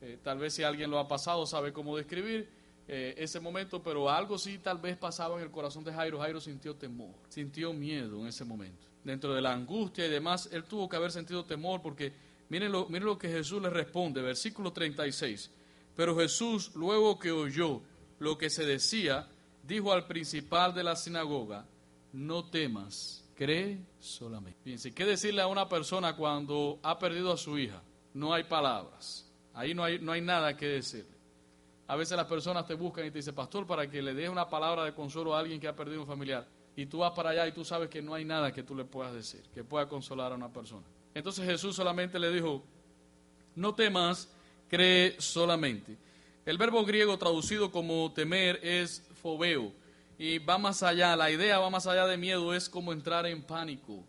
[0.00, 2.48] Eh, tal vez si alguien lo ha pasado sabe cómo describir
[2.88, 6.18] eh, ese momento, pero algo sí tal vez pasaba en el corazón de Jairo.
[6.20, 8.86] Jairo sintió temor, sintió miedo en ese momento.
[9.04, 12.14] Dentro de la angustia y demás, él tuvo que haber sentido temor porque
[12.50, 15.50] miren lo, miren lo que Jesús le responde, versículo 36.
[15.96, 17.82] Pero Jesús, luego que oyó
[18.18, 19.28] lo que se decía,
[19.62, 21.66] dijo al principal de la sinagoga,
[22.12, 24.58] no temas, cree solamente.
[24.62, 27.82] Fíjense, ¿qué decirle a una persona cuando ha perdido a su hija?
[28.12, 31.18] No hay palabras, ahí no hay, no hay nada que decirle.
[31.86, 34.48] A veces las personas te buscan y te dicen, pastor, para que le des una
[34.48, 36.46] palabra de consuelo a alguien que ha perdido un familiar.
[36.76, 38.84] Y tú vas para allá y tú sabes que no hay nada que tú le
[38.84, 40.86] puedas decir, que pueda consolar a una persona.
[41.14, 42.62] Entonces Jesús solamente le dijo,
[43.54, 44.28] no temas,
[44.68, 45.96] cree solamente.
[46.46, 49.72] El verbo griego traducido como temer es fobeo
[50.18, 53.42] y va más allá, la idea va más allá de miedo, es como entrar en
[53.42, 54.04] pánico.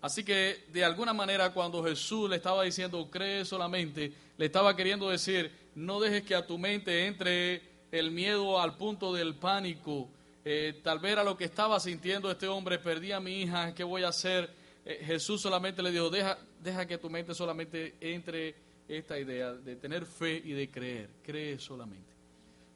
[0.00, 5.08] Así que de alguna manera cuando Jesús le estaba diciendo cree solamente, le estaba queriendo
[5.08, 7.62] decir no dejes que a tu mente entre
[7.92, 10.08] el miedo al punto del pánico.
[10.44, 13.84] Eh, tal vez era lo que estaba sintiendo este hombre, perdí a mi hija, ¿qué
[13.84, 14.50] voy a hacer?
[14.84, 18.54] Eh, Jesús solamente le dijo, deja, deja que tu mente solamente entre
[18.88, 22.12] esta idea de tener fe y de creer, cree solamente.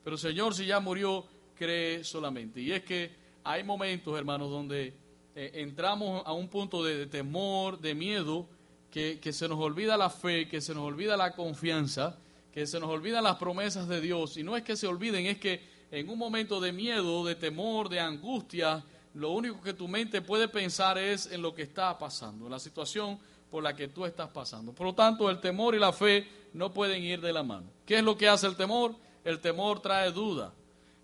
[0.05, 2.61] Pero Señor, si ya murió, cree solamente.
[2.61, 3.11] Y es que
[3.42, 4.95] hay momentos, hermanos, donde
[5.35, 8.49] eh, entramos a un punto de, temor, de miedo,
[8.90, 12.19] que, que, se nos olvida la fe, que se nos olvida la confianza,
[12.53, 14.37] que se nos olvidan las promesas de Dios.
[14.37, 17.88] Y no es que se olviden, es que en un momento de miedo, de temor,
[17.88, 18.85] de angustia,
[19.17, 22.59] lo único que tu mente puede pensar es en lo que está pasando, en la
[22.59, 23.19] situación
[23.51, 24.73] por la que tú estás pasando.
[24.73, 27.67] Por lo tanto, el temor y la fe no pueden ir de la mano.
[27.87, 28.95] ¿Qué es lo que hace el temor?
[29.25, 30.53] El temor trae duda.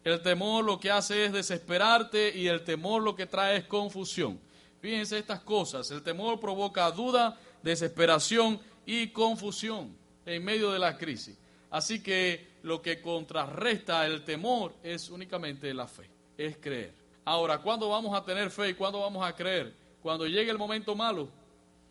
[0.05, 4.38] El temor lo que hace es desesperarte y el temor lo que trae es confusión.
[4.83, 5.90] Fíjense estas cosas.
[5.90, 9.96] El temor provoca duda, desesperación y confusión
[10.27, 11.38] en medio de la crisis.
[11.70, 17.01] Así que lo que contrarresta el temor es únicamente la fe, es creer.
[17.24, 19.72] Ahora, ¿cuándo vamos a tener fe y cuándo vamos a creer?
[20.02, 21.28] Cuando llegue el momento malo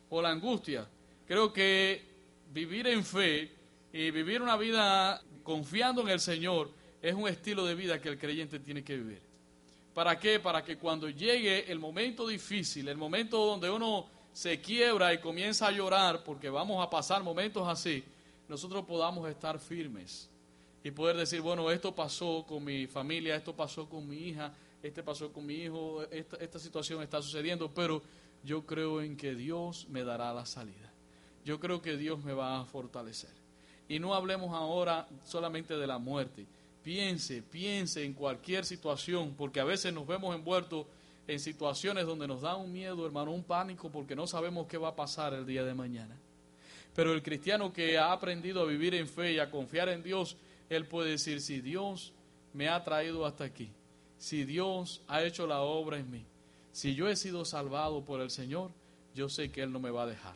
[0.09, 0.87] o la angustia.
[1.25, 2.03] Creo que
[2.51, 3.49] vivir en fe
[3.93, 6.69] y vivir una vida confiando en el Señor
[7.01, 9.21] es un estilo de vida que el creyente tiene que vivir.
[9.93, 10.39] ¿Para qué?
[10.39, 15.67] Para que cuando llegue el momento difícil, el momento donde uno se quiebra y comienza
[15.67, 18.03] a llorar, porque vamos a pasar momentos así,
[18.47, 20.29] nosotros podamos estar firmes
[20.83, 25.03] y poder decir, bueno, esto pasó con mi familia, esto pasó con mi hija, este
[25.03, 28.01] pasó con mi hijo, esta, situación está sucediendo, pero
[28.43, 30.91] yo creo en que Dios me dará la salida.
[31.45, 33.31] Yo creo que Dios me va a fortalecer.
[33.87, 36.45] Y no hablemos ahora solamente de la muerte,
[36.83, 40.87] Piense, piense en cualquier situación, porque a veces nos vemos envueltos
[41.27, 44.89] en situaciones donde nos da un miedo, hermano, un pánico, porque no sabemos qué va
[44.89, 46.17] a pasar el día de mañana.
[46.95, 50.35] Pero el cristiano que ha aprendido a vivir en fe y a confiar en Dios,
[50.69, 52.13] él puede decir, si Dios
[52.51, 53.69] me ha traído hasta aquí,
[54.21, 56.23] si Dios ha hecho la obra en mí,
[56.71, 58.69] si yo he sido salvado por el Señor,
[59.15, 60.35] yo sé que Él no me va a dejar.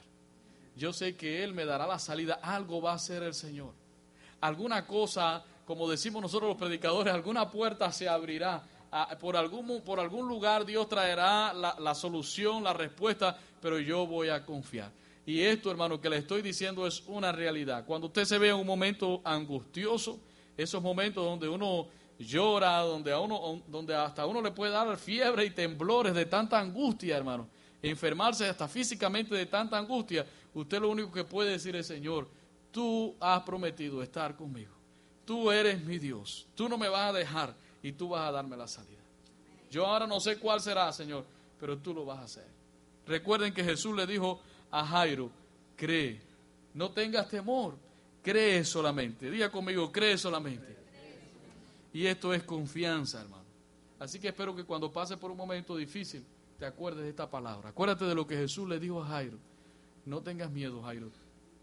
[0.75, 3.73] Yo sé que Él me dará la salida, algo va a hacer el Señor.
[4.41, 8.63] Alguna cosa como decimos nosotros los predicadores, alguna puerta se abrirá.
[9.19, 14.29] Por algún, por algún lugar Dios traerá la, la solución, la respuesta, pero yo voy
[14.29, 14.91] a confiar.
[15.25, 17.83] Y esto, hermano, que le estoy diciendo es una realidad.
[17.85, 20.19] Cuando usted se ve en un momento angustioso,
[20.55, 21.87] esos momentos donde uno
[22.19, 26.59] llora, donde, a uno, donde hasta uno le puede dar fiebre y temblores de tanta
[26.59, 27.47] angustia, hermano,
[27.81, 32.27] enfermarse hasta físicamente de tanta angustia, usted lo único que puede decir es, Señor,
[32.71, 34.75] tú has prometido estar conmigo
[35.25, 38.55] tú eres mi Dios, tú no me vas a dejar y tú vas a darme
[38.55, 39.01] la salida.
[39.69, 41.25] Yo ahora no sé cuál será, Señor,
[41.59, 42.47] pero tú lo vas a hacer.
[43.07, 44.39] Recuerden que Jesús le dijo
[44.71, 45.29] a Jairo,
[45.75, 46.21] cree
[46.73, 47.75] No tengas temor,
[48.21, 49.29] cree solamente.
[49.29, 50.74] Diga conmigo, cree solamente.
[51.95, 53.45] Y esto es confianza, hermano.
[53.99, 56.25] Así que espero que cuando pase por un momento difícil,
[56.59, 57.69] te acuerdes de esta palabra.
[57.69, 59.37] Acuérdate de lo que Jesús le dijo a Jairo.
[60.03, 61.09] No tengas miedo, Jairo.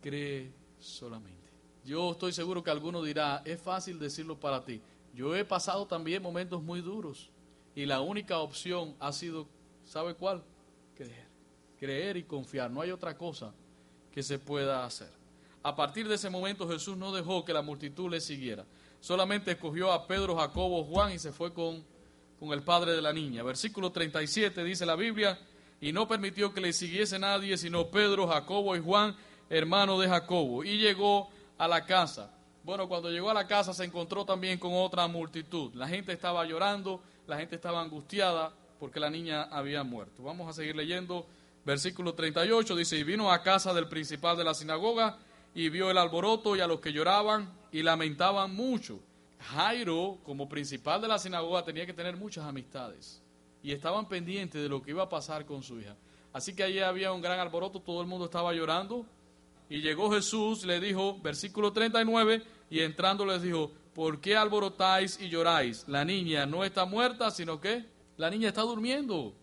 [0.01, 1.51] Cree solamente.
[1.85, 4.81] Yo estoy seguro que alguno dirá, es fácil decirlo para ti.
[5.15, 7.29] Yo he pasado también momentos muy duros
[7.75, 9.47] y la única opción ha sido,
[9.85, 10.43] ¿sabe cuál?
[10.97, 11.27] Creer.
[11.79, 12.71] Creer y confiar.
[12.71, 13.53] No hay otra cosa
[14.11, 15.11] que se pueda hacer.
[15.63, 18.65] A partir de ese momento Jesús no dejó que la multitud le siguiera.
[19.03, 21.85] Solamente escogió a Pedro, Jacobo, Juan y se fue con
[22.43, 23.45] con el padre de la niña.
[23.45, 25.39] Versículo 37 dice la Biblia,
[25.81, 29.15] y no permitió que le siguiese nadie, sino Pedro, Jacobo y Juan,
[29.49, 30.65] hermano de Jacobo.
[30.65, 32.35] Y llegó a la casa.
[32.65, 35.73] Bueno, cuando llegó a la casa se encontró también con otra multitud.
[35.77, 40.25] La gente estaba llorando, la gente estaba angustiada porque la niña había muerto.
[40.25, 41.25] Vamos a seguir leyendo.
[41.65, 45.17] Versículo 38 dice, y vino a casa del principal de la sinagoga
[45.55, 49.01] y vio el alboroto y a los que lloraban y lamentaban mucho.
[49.41, 53.21] Jairo, como principal de la sinagoga, tenía que tener muchas amistades
[53.63, 55.97] y estaban pendientes de lo que iba a pasar con su hija.
[56.33, 59.07] Así que allí había un gran alboroto, todo el mundo estaba llorando.
[59.69, 65.29] Y llegó Jesús, le dijo, versículo 39, y entrando les dijo, ¿por qué alborotáis y
[65.29, 65.85] lloráis?
[65.89, 67.85] La niña no está muerta, sino que
[68.17, 69.35] la niña está durmiendo.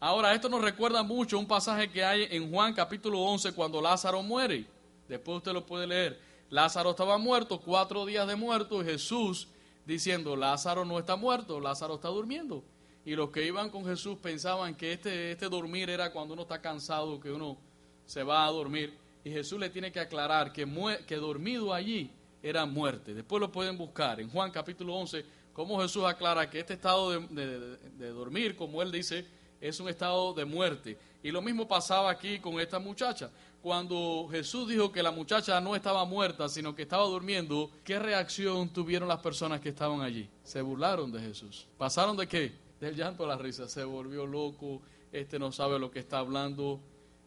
[0.00, 4.22] Ahora, esto nos recuerda mucho un pasaje que hay en Juan capítulo 11 cuando Lázaro
[4.22, 4.66] muere.
[5.12, 6.18] Después usted lo puede leer.
[6.48, 9.46] Lázaro estaba muerto, cuatro días de muerto, y Jesús
[9.84, 12.64] diciendo, Lázaro no está muerto, Lázaro está durmiendo.
[13.04, 16.62] Y los que iban con Jesús pensaban que este, este dormir era cuando uno está
[16.62, 17.58] cansado, que uno
[18.06, 18.96] se va a dormir.
[19.22, 20.66] Y Jesús le tiene que aclarar que,
[21.06, 22.10] que dormido allí
[22.42, 23.12] era muerte.
[23.12, 28.08] Después lo pueden buscar en Juan capítulo 11, cómo Jesús aclara que este estado de
[28.08, 29.26] dormir, como él dice,
[29.60, 30.96] es un estado de muerte.
[31.22, 33.30] Y lo mismo pasaba aquí con esta muchacha
[33.62, 38.70] cuando Jesús dijo que la muchacha no estaba muerta, sino que estaba durmiendo, ¿qué reacción
[38.70, 40.28] tuvieron las personas que estaban allí?
[40.42, 41.68] Se burlaron de Jesús.
[41.78, 42.52] ¿Pasaron de qué?
[42.80, 43.68] Del llanto a la risa.
[43.68, 46.80] Se volvió loco, este no sabe lo que está hablando,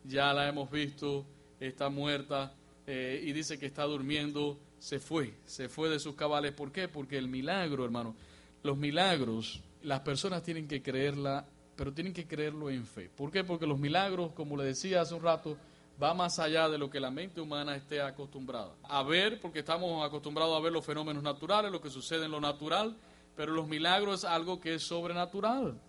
[0.03, 1.25] ya la hemos visto,
[1.57, 2.53] está muerta
[2.85, 4.59] eh, y dice que está durmiendo.
[4.77, 6.51] Se fue, se fue de sus cabales.
[6.51, 6.89] ¿Por qué?
[6.89, 8.13] Porque el milagro, hermano,
[8.61, 13.09] los milagros, las personas tienen que creerla, pero tienen que creerlo en fe.
[13.15, 13.45] ¿Por qué?
[13.45, 15.57] Porque los milagros, como le decía hace un rato,
[16.01, 20.05] va más allá de lo que la mente humana esté acostumbrada a ver, porque estamos
[20.05, 22.95] acostumbrados a ver los fenómenos naturales, lo que sucede en lo natural,
[23.35, 25.79] pero los milagros es algo que es sobrenatural.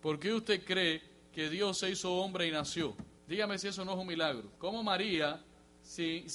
[0.00, 2.94] ¿Por qué usted cree que Dios se hizo hombre y nació?
[3.26, 4.50] Dígame si eso no es un milagro.
[4.58, 5.42] ¿Cómo María,
[5.80, 6.26] si,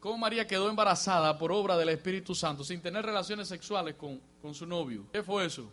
[0.00, 4.54] ¿cómo María quedó embarazada por obra del Espíritu Santo sin tener relaciones sexuales con, con
[4.54, 5.06] su novio?
[5.12, 5.70] ¿Qué fue eso?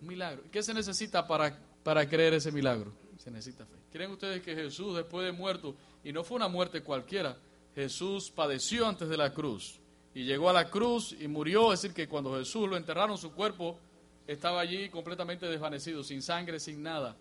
[0.00, 0.44] Un milagro.
[0.50, 2.92] ¿Qué se necesita para, para creer ese milagro?
[3.18, 3.81] Se necesita fe.
[3.92, 7.36] ¿Creen ustedes que Jesús, después de muerto, y no fue una muerte cualquiera,
[7.74, 9.78] Jesús padeció antes de la cruz
[10.14, 11.72] y llegó a la cruz y murió?
[11.72, 13.78] Es decir, que cuando Jesús lo enterraron, su cuerpo
[14.26, 17.16] estaba allí completamente desvanecido, sin sangre, sin nada.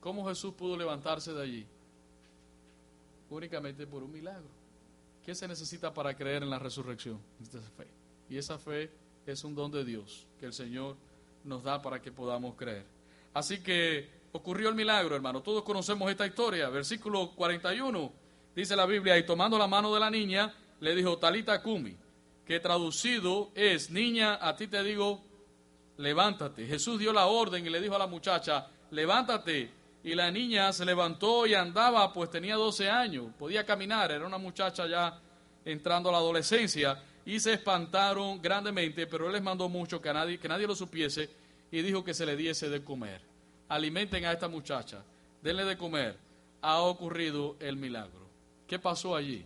[0.00, 1.66] ¿Cómo Jesús pudo levantarse de allí?
[3.28, 4.48] Únicamente por un milagro.
[5.24, 7.20] ¿Qué se necesita para creer en la resurrección?
[7.76, 7.86] Fe.
[8.30, 8.90] Y esa fe
[9.26, 10.96] es un don de Dios que el Señor
[11.44, 12.86] nos da para que podamos creer.
[13.34, 15.42] Así que ocurrió el milagro, hermano.
[15.42, 16.68] Todos conocemos esta historia.
[16.68, 21.62] Versículo 41 dice la Biblia, y tomando la mano de la niña, le dijo, Talita
[21.62, 21.94] Kumi,
[22.46, 25.22] que traducido es, niña, a ti te digo,
[25.98, 26.66] levántate.
[26.66, 29.70] Jesús dio la orden y le dijo a la muchacha, levántate.
[30.04, 34.38] Y la niña se levantó y andaba, pues tenía 12 años, podía caminar, era una
[34.38, 35.20] muchacha ya
[35.64, 40.38] entrando a la adolescencia, y se espantaron grandemente, pero él les mandó mucho que, nadie,
[40.38, 41.28] que nadie lo supiese,
[41.72, 43.35] y dijo que se le diese de comer
[43.68, 45.04] alimenten a esta muchacha,
[45.42, 46.18] denle de comer,
[46.62, 48.26] ha ocurrido el milagro.
[48.66, 49.44] ¿Qué pasó allí?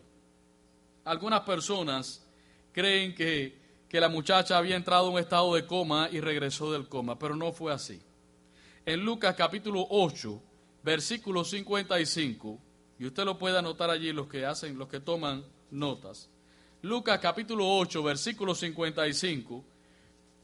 [1.04, 2.24] Algunas personas
[2.72, 6.88] creen que, que la muchacha había entrado en un estado de coma y regresó del
[6.88, 8.00] coma, pero no fue así.
[8.87, 10.42] En Lucas capítulo 8,
[10.83, 12.59] versículo 55,
[12.98, 16.30] y usted lo puede anotar allí los que hacen, los que toman notas.
[16.83, 19.64] Lucas capítulo 8, versículo 55,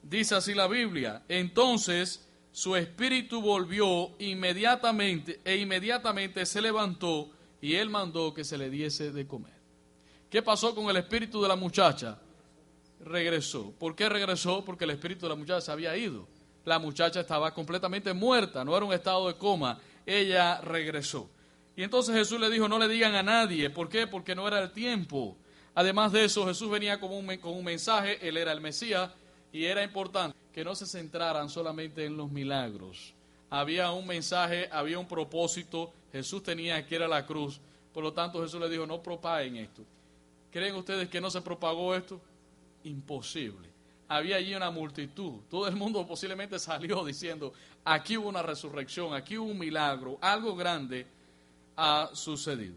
[0.02, 2.25] dice así la Biblia, entonces
[2.56, 7.28] su espíritu volvió inmediatamente e inmediatamente se levantó
[7.60, 9.52] y él mandó que se le diese de comer.
[10.30, 12.18] ¿Qué pasó con el espíritu de la muchacha?
[13.00, 13.72] Regresó.
[13.72, 14.64] ¿Por qué regresó?
[14.64, 16.26] Porque el espíritu de la muchacha se había ido.
[16.64, 19.78] La muchacha estaba completamente muerta, no era un estado de coma.
[20.06, 21.28] Ella regresó.
[21.76, 23.68] Y entonces Jesús le dijo, no le digan a nadie.
[23.68, 24.06] ¿Por qué?
[24.06, 25.36] Porque no era el tiempo.
[25.74, 29.10] Además de eso, Jesús venía con un, con un mensaje, él era el Mesías
[29.56, 33.14] y era importante que no se centraran solamente en los milagros.
[33.48, 37.58] Había un mensaje, había un propósito, Jesús tenía que ir a la cruz
[37.90, 39.82] Por lo tanto, Jesús le dijo, no propaguen esto.
[40.50, 42.20] ¿Creen ustedes que no se propagó esto?
[42.84, 43.70] Imposible.
[44.08, 45.40] Había allí una multitud.
[45.48, 50.54] Todo el mundo posiblemente salió diciendo, aquí hubo una resurrección, aquí hubo un milagro, algo
[50.54, 51.06] grande
[51.76, 52.76] ha sucedido.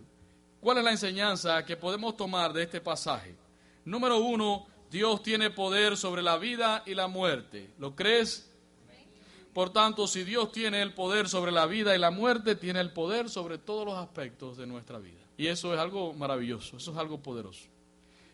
[0.61, 3.35] ¿Cuál es la enseñanza que podemos tomar de este pasaje?
[3.83, 7.69] Número uno, Dios tiene poder sobre la vida y la muerte.
[7.77, 8.49] ¿Lo crees?
[9.53, 12.91] Por tanto, si Dios tiene el poder sobre la vida y la muerte, tiene el
[12.91, 15.19] poder sobre todos los aspectos de nuestra vida.
[15.37, 17.67] Y eso es algo maravilloso, eso es algo poderoso.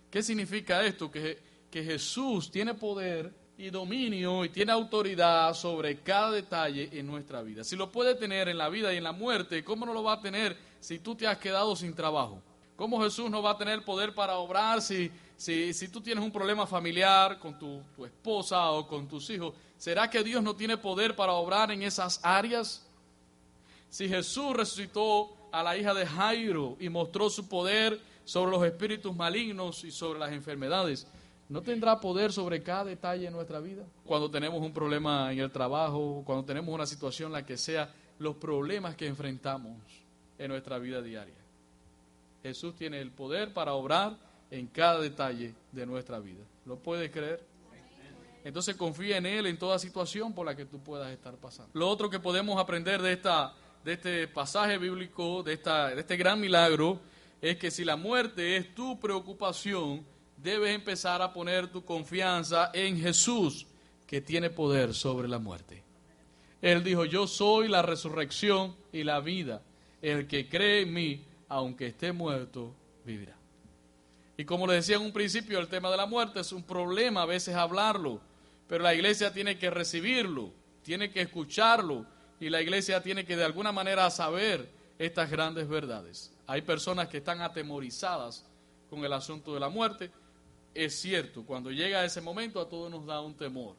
[0.09, 1.11] ¿Qué significa esto?
[1.11, 1.39] Que,
[1.69, 7.63] que Jesús tiene poder y dominio y tiene autoridad sobre cada detalle en nuestra vida.
[7.63, 10.13] Si lo puede tener en la vida y en la muerte, ¿cómo no lo va
[10.13, 12.41] a tener si tú te has quedado sin trabajo?
[12.75, 16.31] ¿Cómo Jesús no va a tener poder para obrar si, si, si tú tienes un
[16.31, 19.53] problema familiar con tu, tu esposa o con tus hijos?
[19.77, 22.85] ¿Será que Dios no tiene poder para obrar en esas áreas?
[23.89, 29.15] Si Jesús resucitó a la hija de Jairo y mostró su poder sobre los espíritus
[29.15, 31.07] malignos y sobre las enfermedades,
[31.47, 33.85] ¿no tendrá poder sobre cada detalle en nuestra vida?
[34.05, 38.35] Cuando tenemos un problema en el trabajo, cuando tenemos una situación la que sea, los
[38.37, 39.77] problemas que enfrentamos
[40.37, 41.35] en nuestra vida diaria.
[42.43, 44.17] Jesús tiene el poder para obrar
[44.57, 46.43] en cada detalle de nuestra vida.
[46.65, 47.45] ¿Lo puedes creer?
[48.43, 51.71] Entonces confía en Él en toda situación por la que tú puedas estar pasando.
[51.73, 56.15] Lo otro que podemos aprender de, esta, de este pasaje bíblico, de, esta, de este
[56.15, 56.99] gran milagro,
[57.41, 60.05] es que si la muerte es tu preocupación,
[60.37, 63.65] debes empezar a poner tu confianza en Jesús,
[64.05, 65.83] que tiene poder sobre la muerte.
[66.61, 69.63] Él dijo, yo soy la resurrección y la vida.
[70.01, 73.35] El que cree en mí, aunque esté muerto, vivirá.
[74.37, 77.21] Y como le decía en un principio, el tema de la muerte es un problema
[77.21, 78.21] a veces hablarlo
[78.67, 80.51] pero la iglesia tiene que recibirlo,
[80.83, 82.05] tiene que escucharlo
[82.39, 86.33] y la iglesia tiene que de alguna manera saber estas grandes verdades.
[86.47, 88.45] Hay personas que están atemorizadas
[88.89, 90.11] con el asunto de la muerte.
[90.73, 93.75] Es cierto, cuando llega ese momento a todos nos da un temor,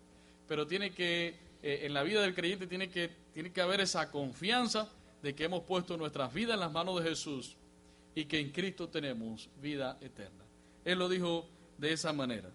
[0.46, 4.10] pero tiene que, eh, en la vida del creyente tiene que, tiene que haber esa
[4.10, 4.88] confianza
[5.22, 7.56] de que hemos puesto nuestras vidas en las manos de Jesús
[8.14, 10.45] y que en Cristo tenemos vida eterna.
[10.86, 11.44] Él lo dijo
[11.78, 12.48] de esa manera.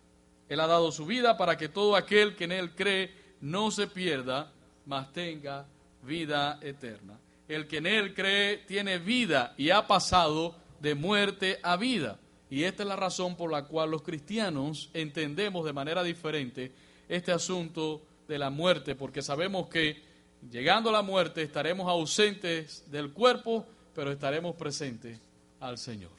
[0.48, 3.88] Él ha dado su vida para que todo aquel que en Él cree no se
[3.88, 4.52] pierda,
[4.86, 5.68] mas tenga
[6.02, 7.20] vida eterna.
[7.50, 12.20] El que en Él cree tiene vida y ha pasado de muerte a vida.
[12.50, 16.72] Y esta es la razón por la cual los cristianos entendemos de manera diferente
[17.10, 20.02] este asunto de la muerte, porque sabemos que
[20.50, 25.20] llegando a la muerte estaremos ausentes del cuerpo, pero estaremos presentes
[25.60, 26.12] al Señor.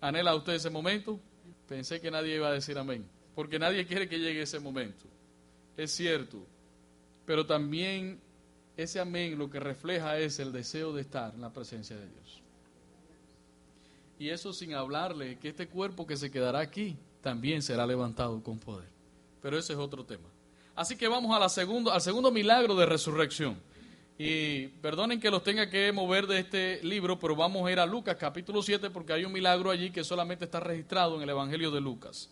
[0.00, 1.18] ¿Anhela usted ese momento?
[1.70, 5.06] Pensé que nadie iba a decir amén porque nadie quiere que llegue ese momento.
[5.74, 6.44] Es cierto,
[7.24, 8.20] pero también
[8.76, 12.42] ese amén lo que refleja es el deseo de estar en la presencia de Dios.
[14.18, 18.58] Y eso sin hablarle que este cuerpo que se quedará aquí también será levantado con
[18.58, 18.88] poder.
[19.40, 20.28] Pero ese es otro tema.
[20.74, 23.56] Así que vamos segundo, al segundo milagro de resurrección.
[24.22, 27.86] Y perdonen que los tenga que mover de este libro, pero vamos a ir a
[27.86, 31.70] Lucas capítulo 7 porque hay un milagro allí que solamente está registrado en el Evangelio
[31.70, 32.28] de Lucas.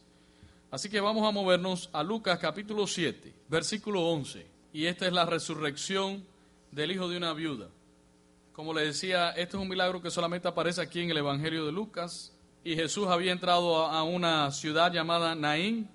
[0.70, 4.46] Así que vamos a movernos a Lucas capítulo 7, versículo 11.
[4.74, 6.26] Y esta es la resurrección
[6.72, 7.70] del hijo de una viuda.
[8.52, 11.72] Como le decía, este es un milagro que solamente aparece aquí en el Evangelio de
[11.72, 12.36] Lucas.
[12.64, 15.88] Y Jesús había entrado a una ciudad llamada Naín.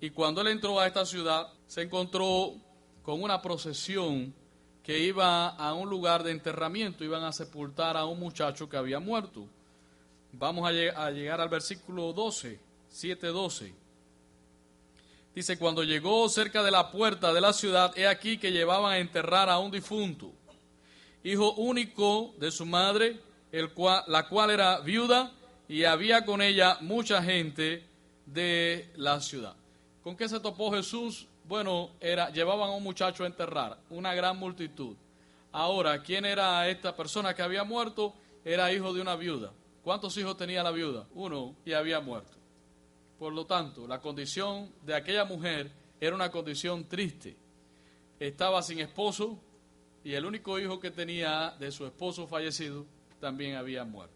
[0.00, 2.54] Y cuando él entró a esta ciudad, se encontró
[3.02, 4.32] con una procesión
[4.84, 7.04] que iba a un lugar de enterramiento.
[7.04, 9.48] Iban a sepultar a un muchacho que había muerto.
[10.32, 13.74] Vamos a, llegar al versículo 12, 7, 12.
[15.34, 18.98] Dice, cuando llegó cerca de la puerta de la ciudad, he aquí que llevaban a
[18.98, 20.32] enterrar a un difunto,
[21.24, 23.18] hijo único de su madre,
[23.50, 23.70] el
[24.06, 25.32] la cual era viuda,
[25.66, 27.84] y había con ella mucha gente
[28.26, 29.56] de la ciudad.
[30.02, 31.26] ¿Con qué se topó Jesús?
[31.44, 34.96] Bueno, era, llevaban a un muchacho a enterrar, una gran multitud.
[35.52, 38.14] Ahora, ¿quién era esta persona que había muerto?
[38.44, 39.52] Era hijo de una viuda.
[39.82, 41.06] ¿Cuántos hijos tenía la viuda?
[41.14, 42.38] Uno, y había muerto.
[43.18, 47.36] Por lo tanto, la condición de aquella mujer era una condición triste.
[48.18, 49.38] Estaba sin esposo
[50.02, 52.86] y el único hijo que tenía de su esposo fallecido
[53.20, 54.14] también había muerto.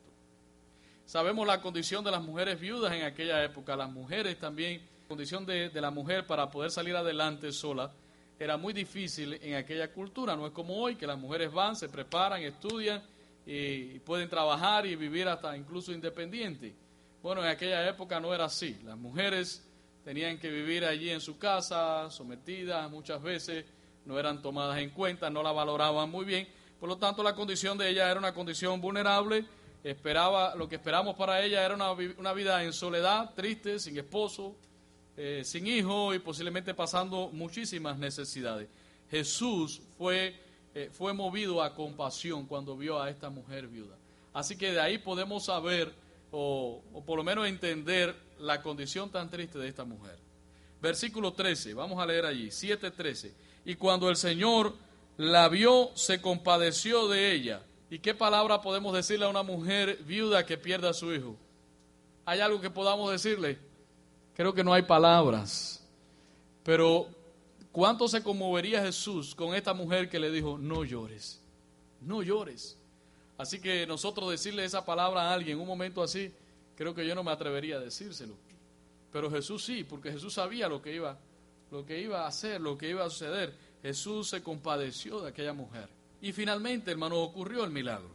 [1.05, 3.75] Sabemos la condición de las mujeres viudas en aquella época.
[3.75, 7.91] Las mujeres también, condición de, la mujer para poder salir adelante sola
[8.39, 10.37] era muy difícil en aquella cultura.
[10.37, 13.03] No es como hoy que las mujeres van, se preparan, estudian
[13.47, 16.75] y pueden trabajar y vivir hasta incluso independiente.
[17.23, 18.79] Bueno, en aquella época no era así.
[18.85, 19.67] Las mujeres
[20.05, 23.65] tenían que vivir allí en su casa, sometidas, muchas veces
[24.05, 26.47] no eran tomadas en cuenta, no la valoraban muy bien.
[26.79, 29.47] Por lo tanto, la condición de ella era una condición vulnerable,
[29.83, 34.55] esperaba, lo que esperamos para ella era una vida en soledad, triste, sin esposo,
[35.21, 38.69] eh, sin hijo y posiblemente pasando muchísimas necesidades.
[39.11, 40.41] Jesús fue,
[40.77, 43.97] eh, fue movido a compasión cuando vio a esta mujer viuda.
[44.33, 45.93] Así que de ahí podemos saber,
[46.31, 50.17] o, o por lo menos entender, la condición tan triste de esta mujer.
[50.81, 53.33] Versículo 13, vamos a leer allí, 7.13.
[53.65, 54.77] Y cuando el Señor
[55.17, 57.63] la vio, se compadeció de ella.
[57.91, 61.37] ¿Y qué palabra podemos decirle a una mujer viuda que pierda a su hijo?
[62.25, 63.59] ¿Hay algo que podamos decirle?
[64.39, 65.85] Creo que no hay palabras.
[66.63, 67.09] Pero
[67.73, 71.43] ¿cuánto se conmovería Jesús con esta mujer que le dijo, no llores,
[72.01, 72.79] no llores?
[73.37, 76.33] Así que nosotros decirle esa palabra a alguien en un momento así,
[76.77, 78.37] creo que yo no me atrevería a decírselo.
[79.11, 81.19] Pero Jesús sí, porque Jesús sabía lo que iba,
[81.73, 83.53] lo que iba a hacer, lo que iba a suceder.
[83.83, 85.89] Jesús se compadeció de aquella mujer.
[86.23, 88.11] Y finalmente, hermano, ocurrió el milagro.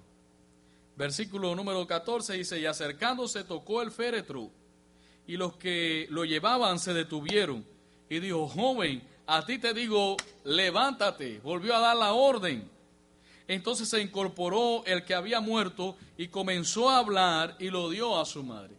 [0.96, 4.63] Versículo número 14 dice, y acercándose tocó el féretro
[5.28, 7.66] y los que lo llevaban se detuvieron.
[8.10, 11.40] Y dijo, joven, a ti te digo, levántate.
[11.40, 12.70] Volvió a dar la orden.
[13.48, 18.26] Entonces se incorporó el que había muerto y comenzó a hablar y lo dio a
[18.26, 18.76] su madre.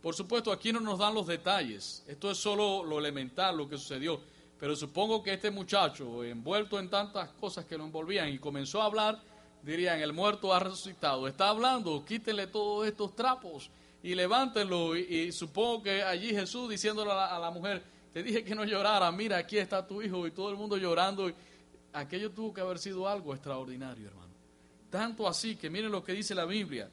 [0.00, 2.02] Por supuesto, aquí no nos dan los detalles.
[2.08, 4.20] Esto es solo lo elemental, lo que sucedió.
[4.58, 8.86] Pero supongo que este muchacho, envuelto en tantas cosas que lo envolvían y comenzó a
[8.86, 9.20] hablar,
[9.62, 11.28] dirían, el muerto ha resucitado.
[11.28, 13.70] Está hablando, quítenle todos estos trapos
[14.02, 14.96] y levántenlo.
[14.96, 17.82] Y, supongo que allí Jesús diciéndole a la, mujer,
[18.12, 21.30] te dije que no llorara, mira, aquí está tu hijo y todo el mundo llorando.
[21.92, 24.32] Aquello tuvo que haber sido algo extraordinario, hermano.
[24.90, 26.90] Tanto así que miren lo que dice la Biblia.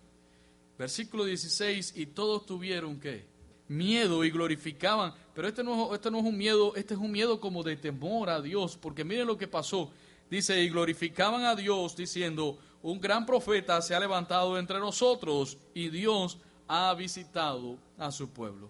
[0.77, 3.27] Versículo 16, y todos tuvieron que
[3.67, 7.39] miedo y glorificaban, pero este no, este no es un miedo, este es un miedo
[7.39, 9.91] como de temor a Dios, porque miren lo que pasó.
[10.29, 15.89] Dice, y glorificaban a Dios diciendo, un gran profeta se ha levantado entre nosotros y
[15.89, 16.37] Dios
[16.69, 18.69] ha visitado a su pueblo.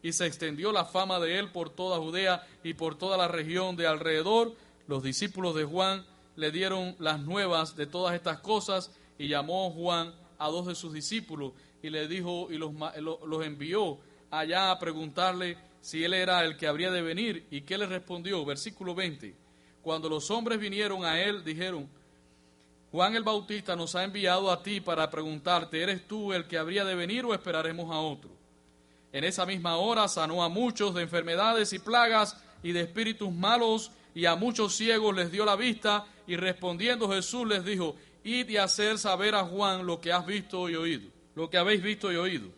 [0.00, 3.76] Y se extendió la fama de él por toda Judea y por toda la región
[3.76, 4.54] de alrededor.
[4.86, 6.06] Los discípulos de Juan
[6.36, 10.92] le dieron las nuevas de todas estas cosas y llamó Juan a dos de sus
[10.92, 11.52] discípulos
[11.82, 13.98] y le dijo y los, los envió
[14.30, 17.48] allá a preguntarle si él era el que habría de venir.
[17.50, 18.44] ¿Y qué le respondió?
[18.44, 19.34] Versículo 20.
[19.82, 21.88] Cuando los hombres vinieron a él, dijeron,
[22.96, 26.82] Juan el Bautista nos ha enviado a ti para preguntarte, ¿eres tú el que habría
[26.82, 28.30] de venir o esperaremos a otro?
[29.12, 33.90] En esa misma hora sanó a muchos de enfermedades y plagas y de espíritus malos,
[34.14, 38.56] y a muchos ciegos les dio la vista, y respondiendo Jesús les dijo, id y
[38.56, 42.16] hacer saber a Juan lo que has visto y oído, lo que habéis visto y
[42.16, 42.48] oído.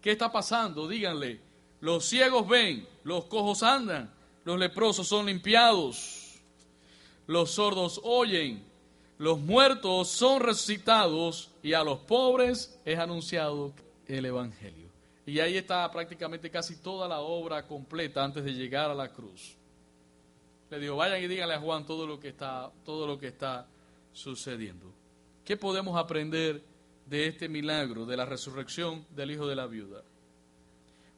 [0.00, 0.88] ¿Qué está pasando?
[0.88, 1.42] Díganle,
[1.80, 4.14] los ciegos ven, los cojos andan,
[4.46, 6.40] los leprosos son limpiados,
[7.26, 8.71] los sordos oyen,
[9.22, 13.72] los muertos son resucitados y a los pobres es anunciado
[14.08, 14.88] el Evangelio.
[15.24, 19.56] Y ahí está prácticamente casi toda la obra completa antes de llegar a la cruz.
[20.70, 23.68] Le digo, vayan y díganle a Juan todo lo que está, todo lo que está
[24.12, 24.92] sucediendo.
[25.44, 26.60] ¿Qué podemos aprender
[27.06, 30.02] de este milagro, de la resurrección del hijo de la viuda?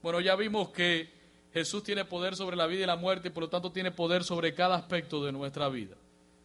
[0.02, 1.08] Bueno, ya vimos que
[1.54, 4.24] Jesús tiene poder sobre la vida y la muerte y por lo tanto tiene poder
[4.24, 5.96] sobre cada aspecto de nuestra vida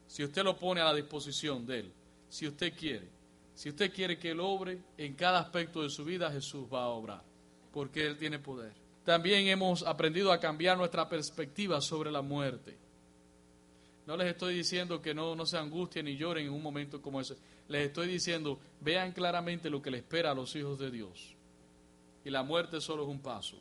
[0.09, 1.93] si usted lo pone a la disposición de Él,
[2.29, 3.07] si usted quiere,
[3.53, 6.87] si usted quiere que Él obre en cada aspecto de su vida, Jesús va a
[6.87, 7.21] obrar,
[7.71, 8.73] porque Él tiene poder.
[9.05, 12.75] También hemos aprendido a cambiar nuestra perspectiva sobre la muerte.
[14.07, 17.21] No les estoy diciendo que no, no se angustien ni lloren en un momento como
[17.21, 17.37] ese.
[17.67, 21.35] Les estoy diciendo, vean claramente lo que le espera a los hijos de Dios.
[22.25, 23.59] Y la muerte solo es un paso.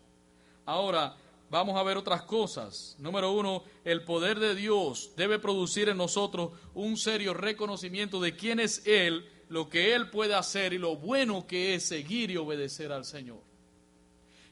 [0.65, 1.15] Ahora,
[1.51, 2.97] vamos a ver otras cosas.
[2.99, 8.61] Número uno, el poder de Dios debe producir en nosotros un serio reconocimiento de quién
[8.61, 12.93] es Él, lo que Él puede hacer y lo bueno que es seguir y obedecer
[12.93, 13.41] al Señor.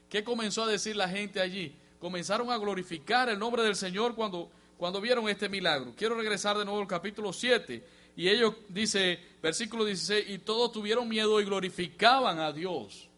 [0.09, 1.75] ¿Qué comenzó a decir la gente allí?
[1.99, 5.93] Comenzaron a glorificar el nombre del Señor cuando, cuando vieron este milagro.
[5.95, 7.83] Quiero regresar de nuevo al capítulo 7.
[8.15, 13.09] Y ellos, dice, versículo 16, y todos tuvieron miedo y glorificaban a Dios.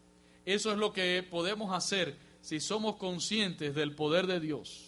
[0.44, 4.86] Eso es lo que podemos hacer si somos conscientes del poder de Dios.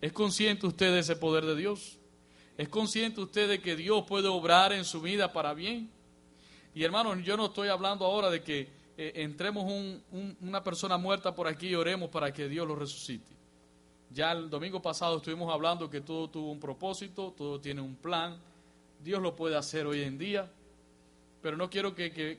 [0.00, 1.98] ¿Es consciente usted de ese poder de Dios?
[2.58, 5.90] ¿Es consciente usted de que Dios puede obrar en su vida para bien?
[6.74, 9.64] Y hermanos, yo no estoy hablando ahora de que eh, entremos
[10.40, 13.32] una persona muerta por aquí y oremos para que Dios lo resucite.
[14.10, 18.38] Ya el domingo pasado estuvimos hablando que todo tuvo un propósito, todo tiene un plan.
[19.02, 20.50] Dios lo puede hacer hoy en día,
[21.40, 22.38] pero no quiero que, que,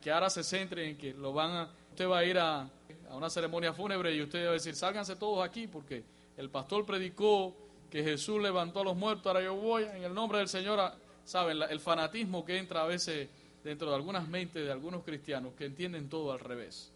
[0.00, 2.68] que ahora se centre en que lo van a, usted va a ir a,
[3.14, 6.02] a una ceremonia fúnebre y usted va a decir, sálganse todos aquí porque
[6.36, 7.54] el pastor predicó
[7.88, 10.80] que Jesús levantó a los muertos, ahora yo voy en el nombre del Señor,
[11.24, 13.28] saben, el fanatismo que entra a veces
[13.62, 16.90] dentro de algunas mentes de algunos cristianos que entienden todo al revés.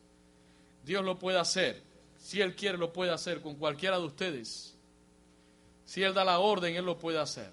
[0.84, 1.80] Dios lo puede hacer,
[2.18, 4.74] si Él quiere lo puede hacer con cualquiera de ustedes.
[5.84, 7.50] Si Él da la orden, Él lo puede hacer.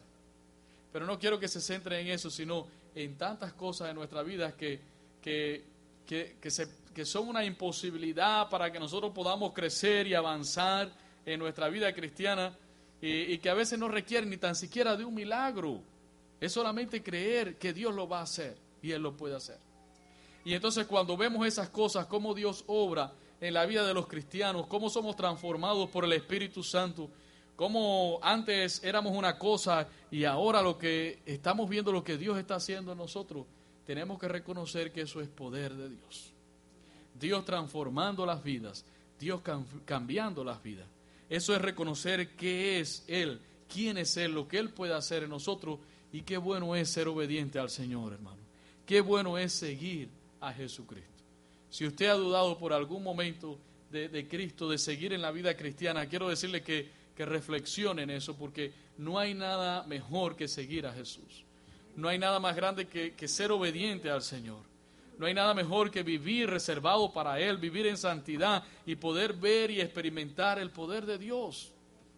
[0.92, 4.54] Pero no quiero que se centre en eso, sino en tantas cosas de nuestra vida
[4.58, 4.80] que,
[5.22, 5.64] que,
[6.08, 10.90] que, se, que son una imposibilidad para que nosotros podamos crecer y avanzar
[11.26, 12.58] en nuestra vida cristiana
[13.02, 15.82] y, que a veces no requieren ni tan siquiera de un milagro.
[16.40, 19.60] Es solamente creer que Dios lo va a hacer y Él lo puede hacer.
[20.46, 24.66] Y entonces cuando vemos esas cosas, cómo Dios obra en la vida de los cristianos,
[24.68, 27.10] cómo somos transformados por el Espíritu Santo,
[27.58, 32.56] cómo antes éramos una cosa y ahora lo que estamos viendo, lo que Dios está
[32.56, 33.46] haciendo en nosotros,
[33.86, 36.35] tenemos que reconocer que eso es poder de Dios.
[37.20, 38.86] Dios transformando las vidas,
[39.20, 39.42] Dios
[39.86, 40.88] cambiando las vidas.
[41.30, 43.40] Eso es reconocer qué es Él,
[43.72, 45.80] quién es Él, lo que Él puede hacer en nosotros
[46.12, 48.38] y qué bueno es ser obediente al Señor, hermano.
[48.86, 50.10] Qué bueno es seguir
[50.40, 51.24] a Jesucristo.
[51.70, 53.58] Si usted ha dudado por algún momento
[53.92, 58.36] de, Cristo, de seguir en la vida cristiana, quiero decirle que, que reflexione en eso,
[58.36, 61.44] porque no hay nada mejor que seguir a Jesús.
[61.96, 64.75] No hay nada más grande que, que ser obediente al Señor.
[65.18, 69.72] No hay nada mejor que vivir reservado para Él, vivir en santidad y poder ver
[69.72, 71.72] y experimentar el poder de Dios.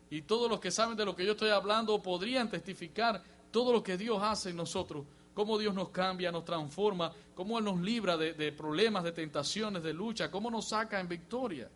[0.10, 3.22] Y todos los que saben de lo que yo estoy hablando podrían testificar
[3.52, 7.66] todo lo que Dios hace en nosotros, cómo Dios nos cambia, nos transforma, cómo Él
[7.66, 11.70] nos libra de, problemas, de tentaciones, de lucha, cómo nos saca en victoria.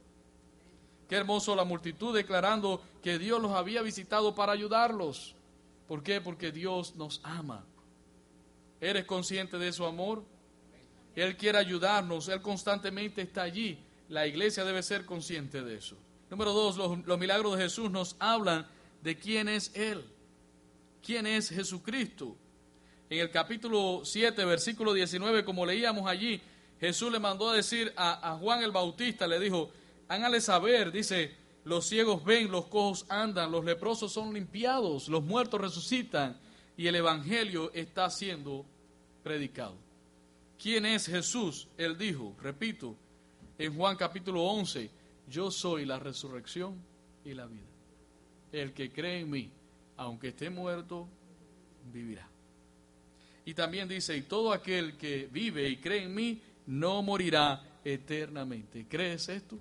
[1.08, 5.36] Qué hermoso la multitud declarando que Dios los había visitado para ayudarlos.
[5.88, 6.22] ¿Por qué?
[6.22, 7.66] Porque Dios nos ama.
[8.80, 10.24] ¿Eres consciente de su amor?
[11.16, 13.80] Él quiere ayudarnos, Él constantemente está allí.
[14.10, 15.98] La iglesia debe ser consciente de eso.
[16.30, 18.68] Número dos, los, los milagros de Jesús nos hablan
[19.02, 20.06] de quién es Él
[21.02, 22.36] quién es Jesucristo.
[23.10, 26.40] En el capítulo 7, versículo 19, como leíamos allí,
[26.80, 29.70] Jesús le mandó a decir a, Juan el Bautista, le dijo,
[30.08, 31.36] hágale saber, dice,
[31.66, 36.40] los ciegos ven, los cojos andan, los leprosos son limpiados, los muertos resucitan
[36.78, 38.66] y el Evangelio está siendo
[39.24, 39.76] predicado.
[40.62, 41.68] ¿Quién es Jesús?
[41.76, 42.96] Él dijo, repito,
[43.58, 44.92] en Juan capítulo 11,
[45.28, 46.76] yo soy la resurrección
[47.26, 47.66] y la vida.
[48.52, 49.52] El que cree en mí,
[49.98, 51.08] aunque esté muerto,
[51.92, 52.30] vivirá.
[53.44, 58.86] Y también dice, y todo aquel que vive y cree en mí, no morirá eternamente.
[58.88, 59.58] ¿Crees esto?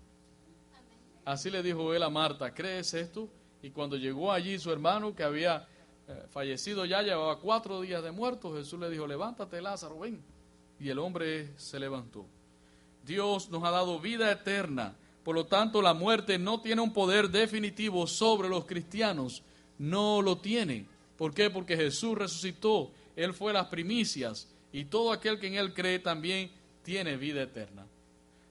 [1.25, 3.27] Así le dijo él a Marta, ¿crees esto?
[3.63, 5.67] Y cuando llegó allí su hermano que había
[6.07, 10.23] eh, fallecido ya, llevaba cuatro días de muerto, Jesús le dijo, levántate Lázaro, ven.
[10.81, 12.27] Y el hombre se levantó.
[13.05, 17.29] Dios nos ha dado vida eterna, por lo tanto la muerte no tiene un poder
[17.31, 19.43] definitivo sobre los cristianos
[19.81, 20.85] no lo tiene.
[21.17, 21.49] ¿Por qué?
[21.49, 26.51] Porque Jesús resucitó, Él fue las primicias y todo aquel que en Él cree también
[26.83, 27.87] tiene vida eterna.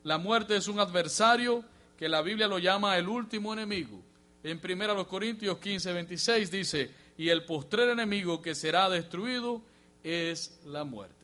[0.03, 1.63] La muerte es un adversario
[1.97, 4.01] que la Biblia lo llama el último enemigo.
[4.43, 9.61] En 1 Corintios 15, 26 dice, y el postrer enemigo que será destruido
[10.03, 11.18] es la muerte.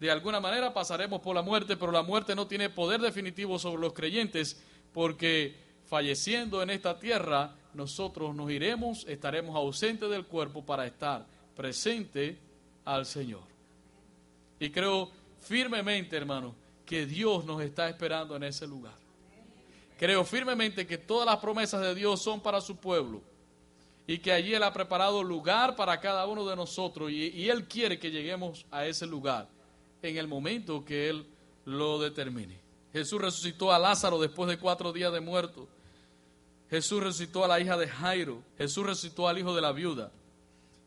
[0.00, 3.80] De alguna manera pasaremos por la muerte, pero la muerte no tiene poder definitivo sobre
[3.80, 4.60] los creyentes
[4.92, 5.54] porque
[5.86, 11.26] falleciendo en esta tierra nosotros nos iremos, estaremos ausentes del cuerpo para estar
[11.56, 12.38] presente
[12.84, 13.42] al Señor.
[14.58, 16.54] Y creo firmemente, hermano,
[16.86, 18.94] que Dios nos está esperando en ese lugar.
[19.98, 23.22] Creo firmemente que todas las promesas de Dios son para su pueblo
[24.06, 27.66] y que allí Él ha preparado lugar para cada uno de nosotros y, y Él
[27.66, 29.48] quiere que lleguemos a ese lugar
[30.08, 31.26] en el momento que Él
[31.64, 32.60] lo determine.
[32.92, 35.68] Jesús resucitó a Lázaro después de cuatro días de muerto.
[36.70, 38.42] Jesús resucitó a la hija de Jairo.
[38.56, 40.12] Jesús resucitó al hijo de la viuda.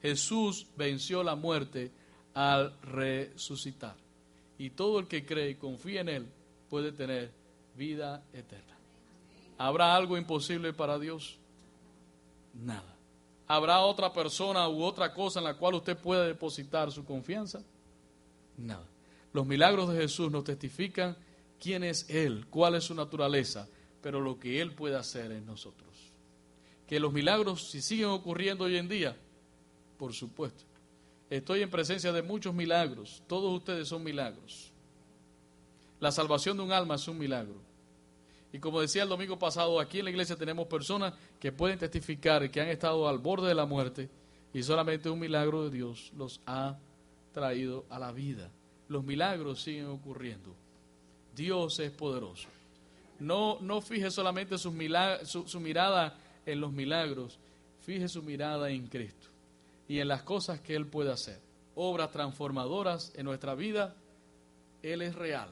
[0.02, 1.92] Jesús venció la muerte
[2.34, 3.96] al resucitar.
[4.58, 6.28] Y todo el que cree y confía en Él
[6.70, 7.32] puede tener
[7.76, 8.78] vida eterna.
[9.58, 11.38] ¿Habrá algo imposible para Dios?
[12.54, 12.96] Nada.
[13.48, 17.64] ¿Habrá otra persona u otra cosa en la cual usted pueda depositar su confianza?
[18.58, 18.86] Nada.
[19.38, 21.16] Los milagros de Jesús nos testifican
[21.60, 23.70] quién es Él, cuál es su naturaleza,
[24.02, 26.12] pero lo que Él puede hacer en nosotros.
[26.88, 29.16] Que los milagros, si siguen ocurriendo hoy en día,
[30.00, 30.64] por supuesto.
[31.30, 34.72] Estoy en presencia de muchos milagros, todos ustedes son milagros.
[36.00, 37.62] La salvación de un alma es un milagro.
[38.52, 42.50] Y como decía el domingo pasado, aquí en la iglesia tenemos personas que pueden testificar
[42.50, 44.10] que han estado al borde de la muerte
[44.52, 46.80] y solamente un milagro de Dios los ha
[47.34, 48.52] traído a la vida.
[48.90, 50.56] Los milagros siguen ocurriendo.
[51.36, 52.48] Dios es poderoso.
[53.20, 54.72] No, no fije solamente su,
[55.46, 57.40] su, mirada en los milagros,
[57.82, 59.28] fije su mirada en Cristo
[59.88, 61.40] y en las cosas que Él puede hacer.
[61.76, 63.96] Obras transformadoras en nuestra vida
[64.82, 65.50] Él es real,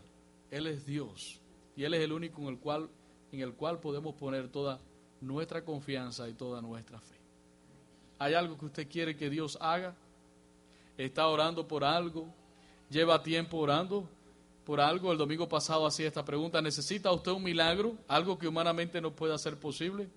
[0.52, 1.40] Él es Dios
[1.76, 2.90] y Él es el único en el cual,
[3.32, 4.80] en el cual podemos poner toda
[5.22, 7.16] nuestra confianza y toda nuestra fe.
[8.20, 9.96] ¿Hay algo que usted quiere que Dios haga?
[10.98, 12.28] ¿Está orando por algo?
[12.90, 14.08] ¿Lleva tiempo orando
[14.64, 15.12] por algo?
[15.12, 16.62] El domingo pasado hacía esta pregunta.
[16.62, 17.96] ¿Necesita usted un milagro?
[18.08, 20.08] ¿Algo que humanamente no pueda ser posible?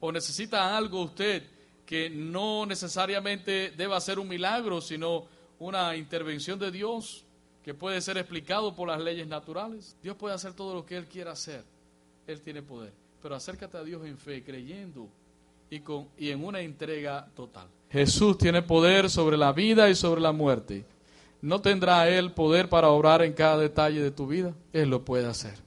[0.00, 1.44] ¿O necesita algo usted
[1.86, 5.26] que no necesariamente deba ser un milagro, sino
[5.58, 7.24] una intervención de Dios
[7.62, 9.96] que puede ser explicado por las leyes naturales?
[10.02, 11.64] Dios puede hacer todo lo que Él quiera hacer.
[12.26, 12.92] Él tiene poder.
[13.22, 15.08] Pero acércate a Dios en fe, creyendo
[15.70, 17.68] y, con, y en una entrega total.
[17.90, 20.84] Jesús tiene poder sobre la vida y sobre la muerte.
[21.42, 24.54] ¿No tendrá Él poder para obrar en cada detalle de tu vida?
[24.72, 25.54] Él lo puede hacer.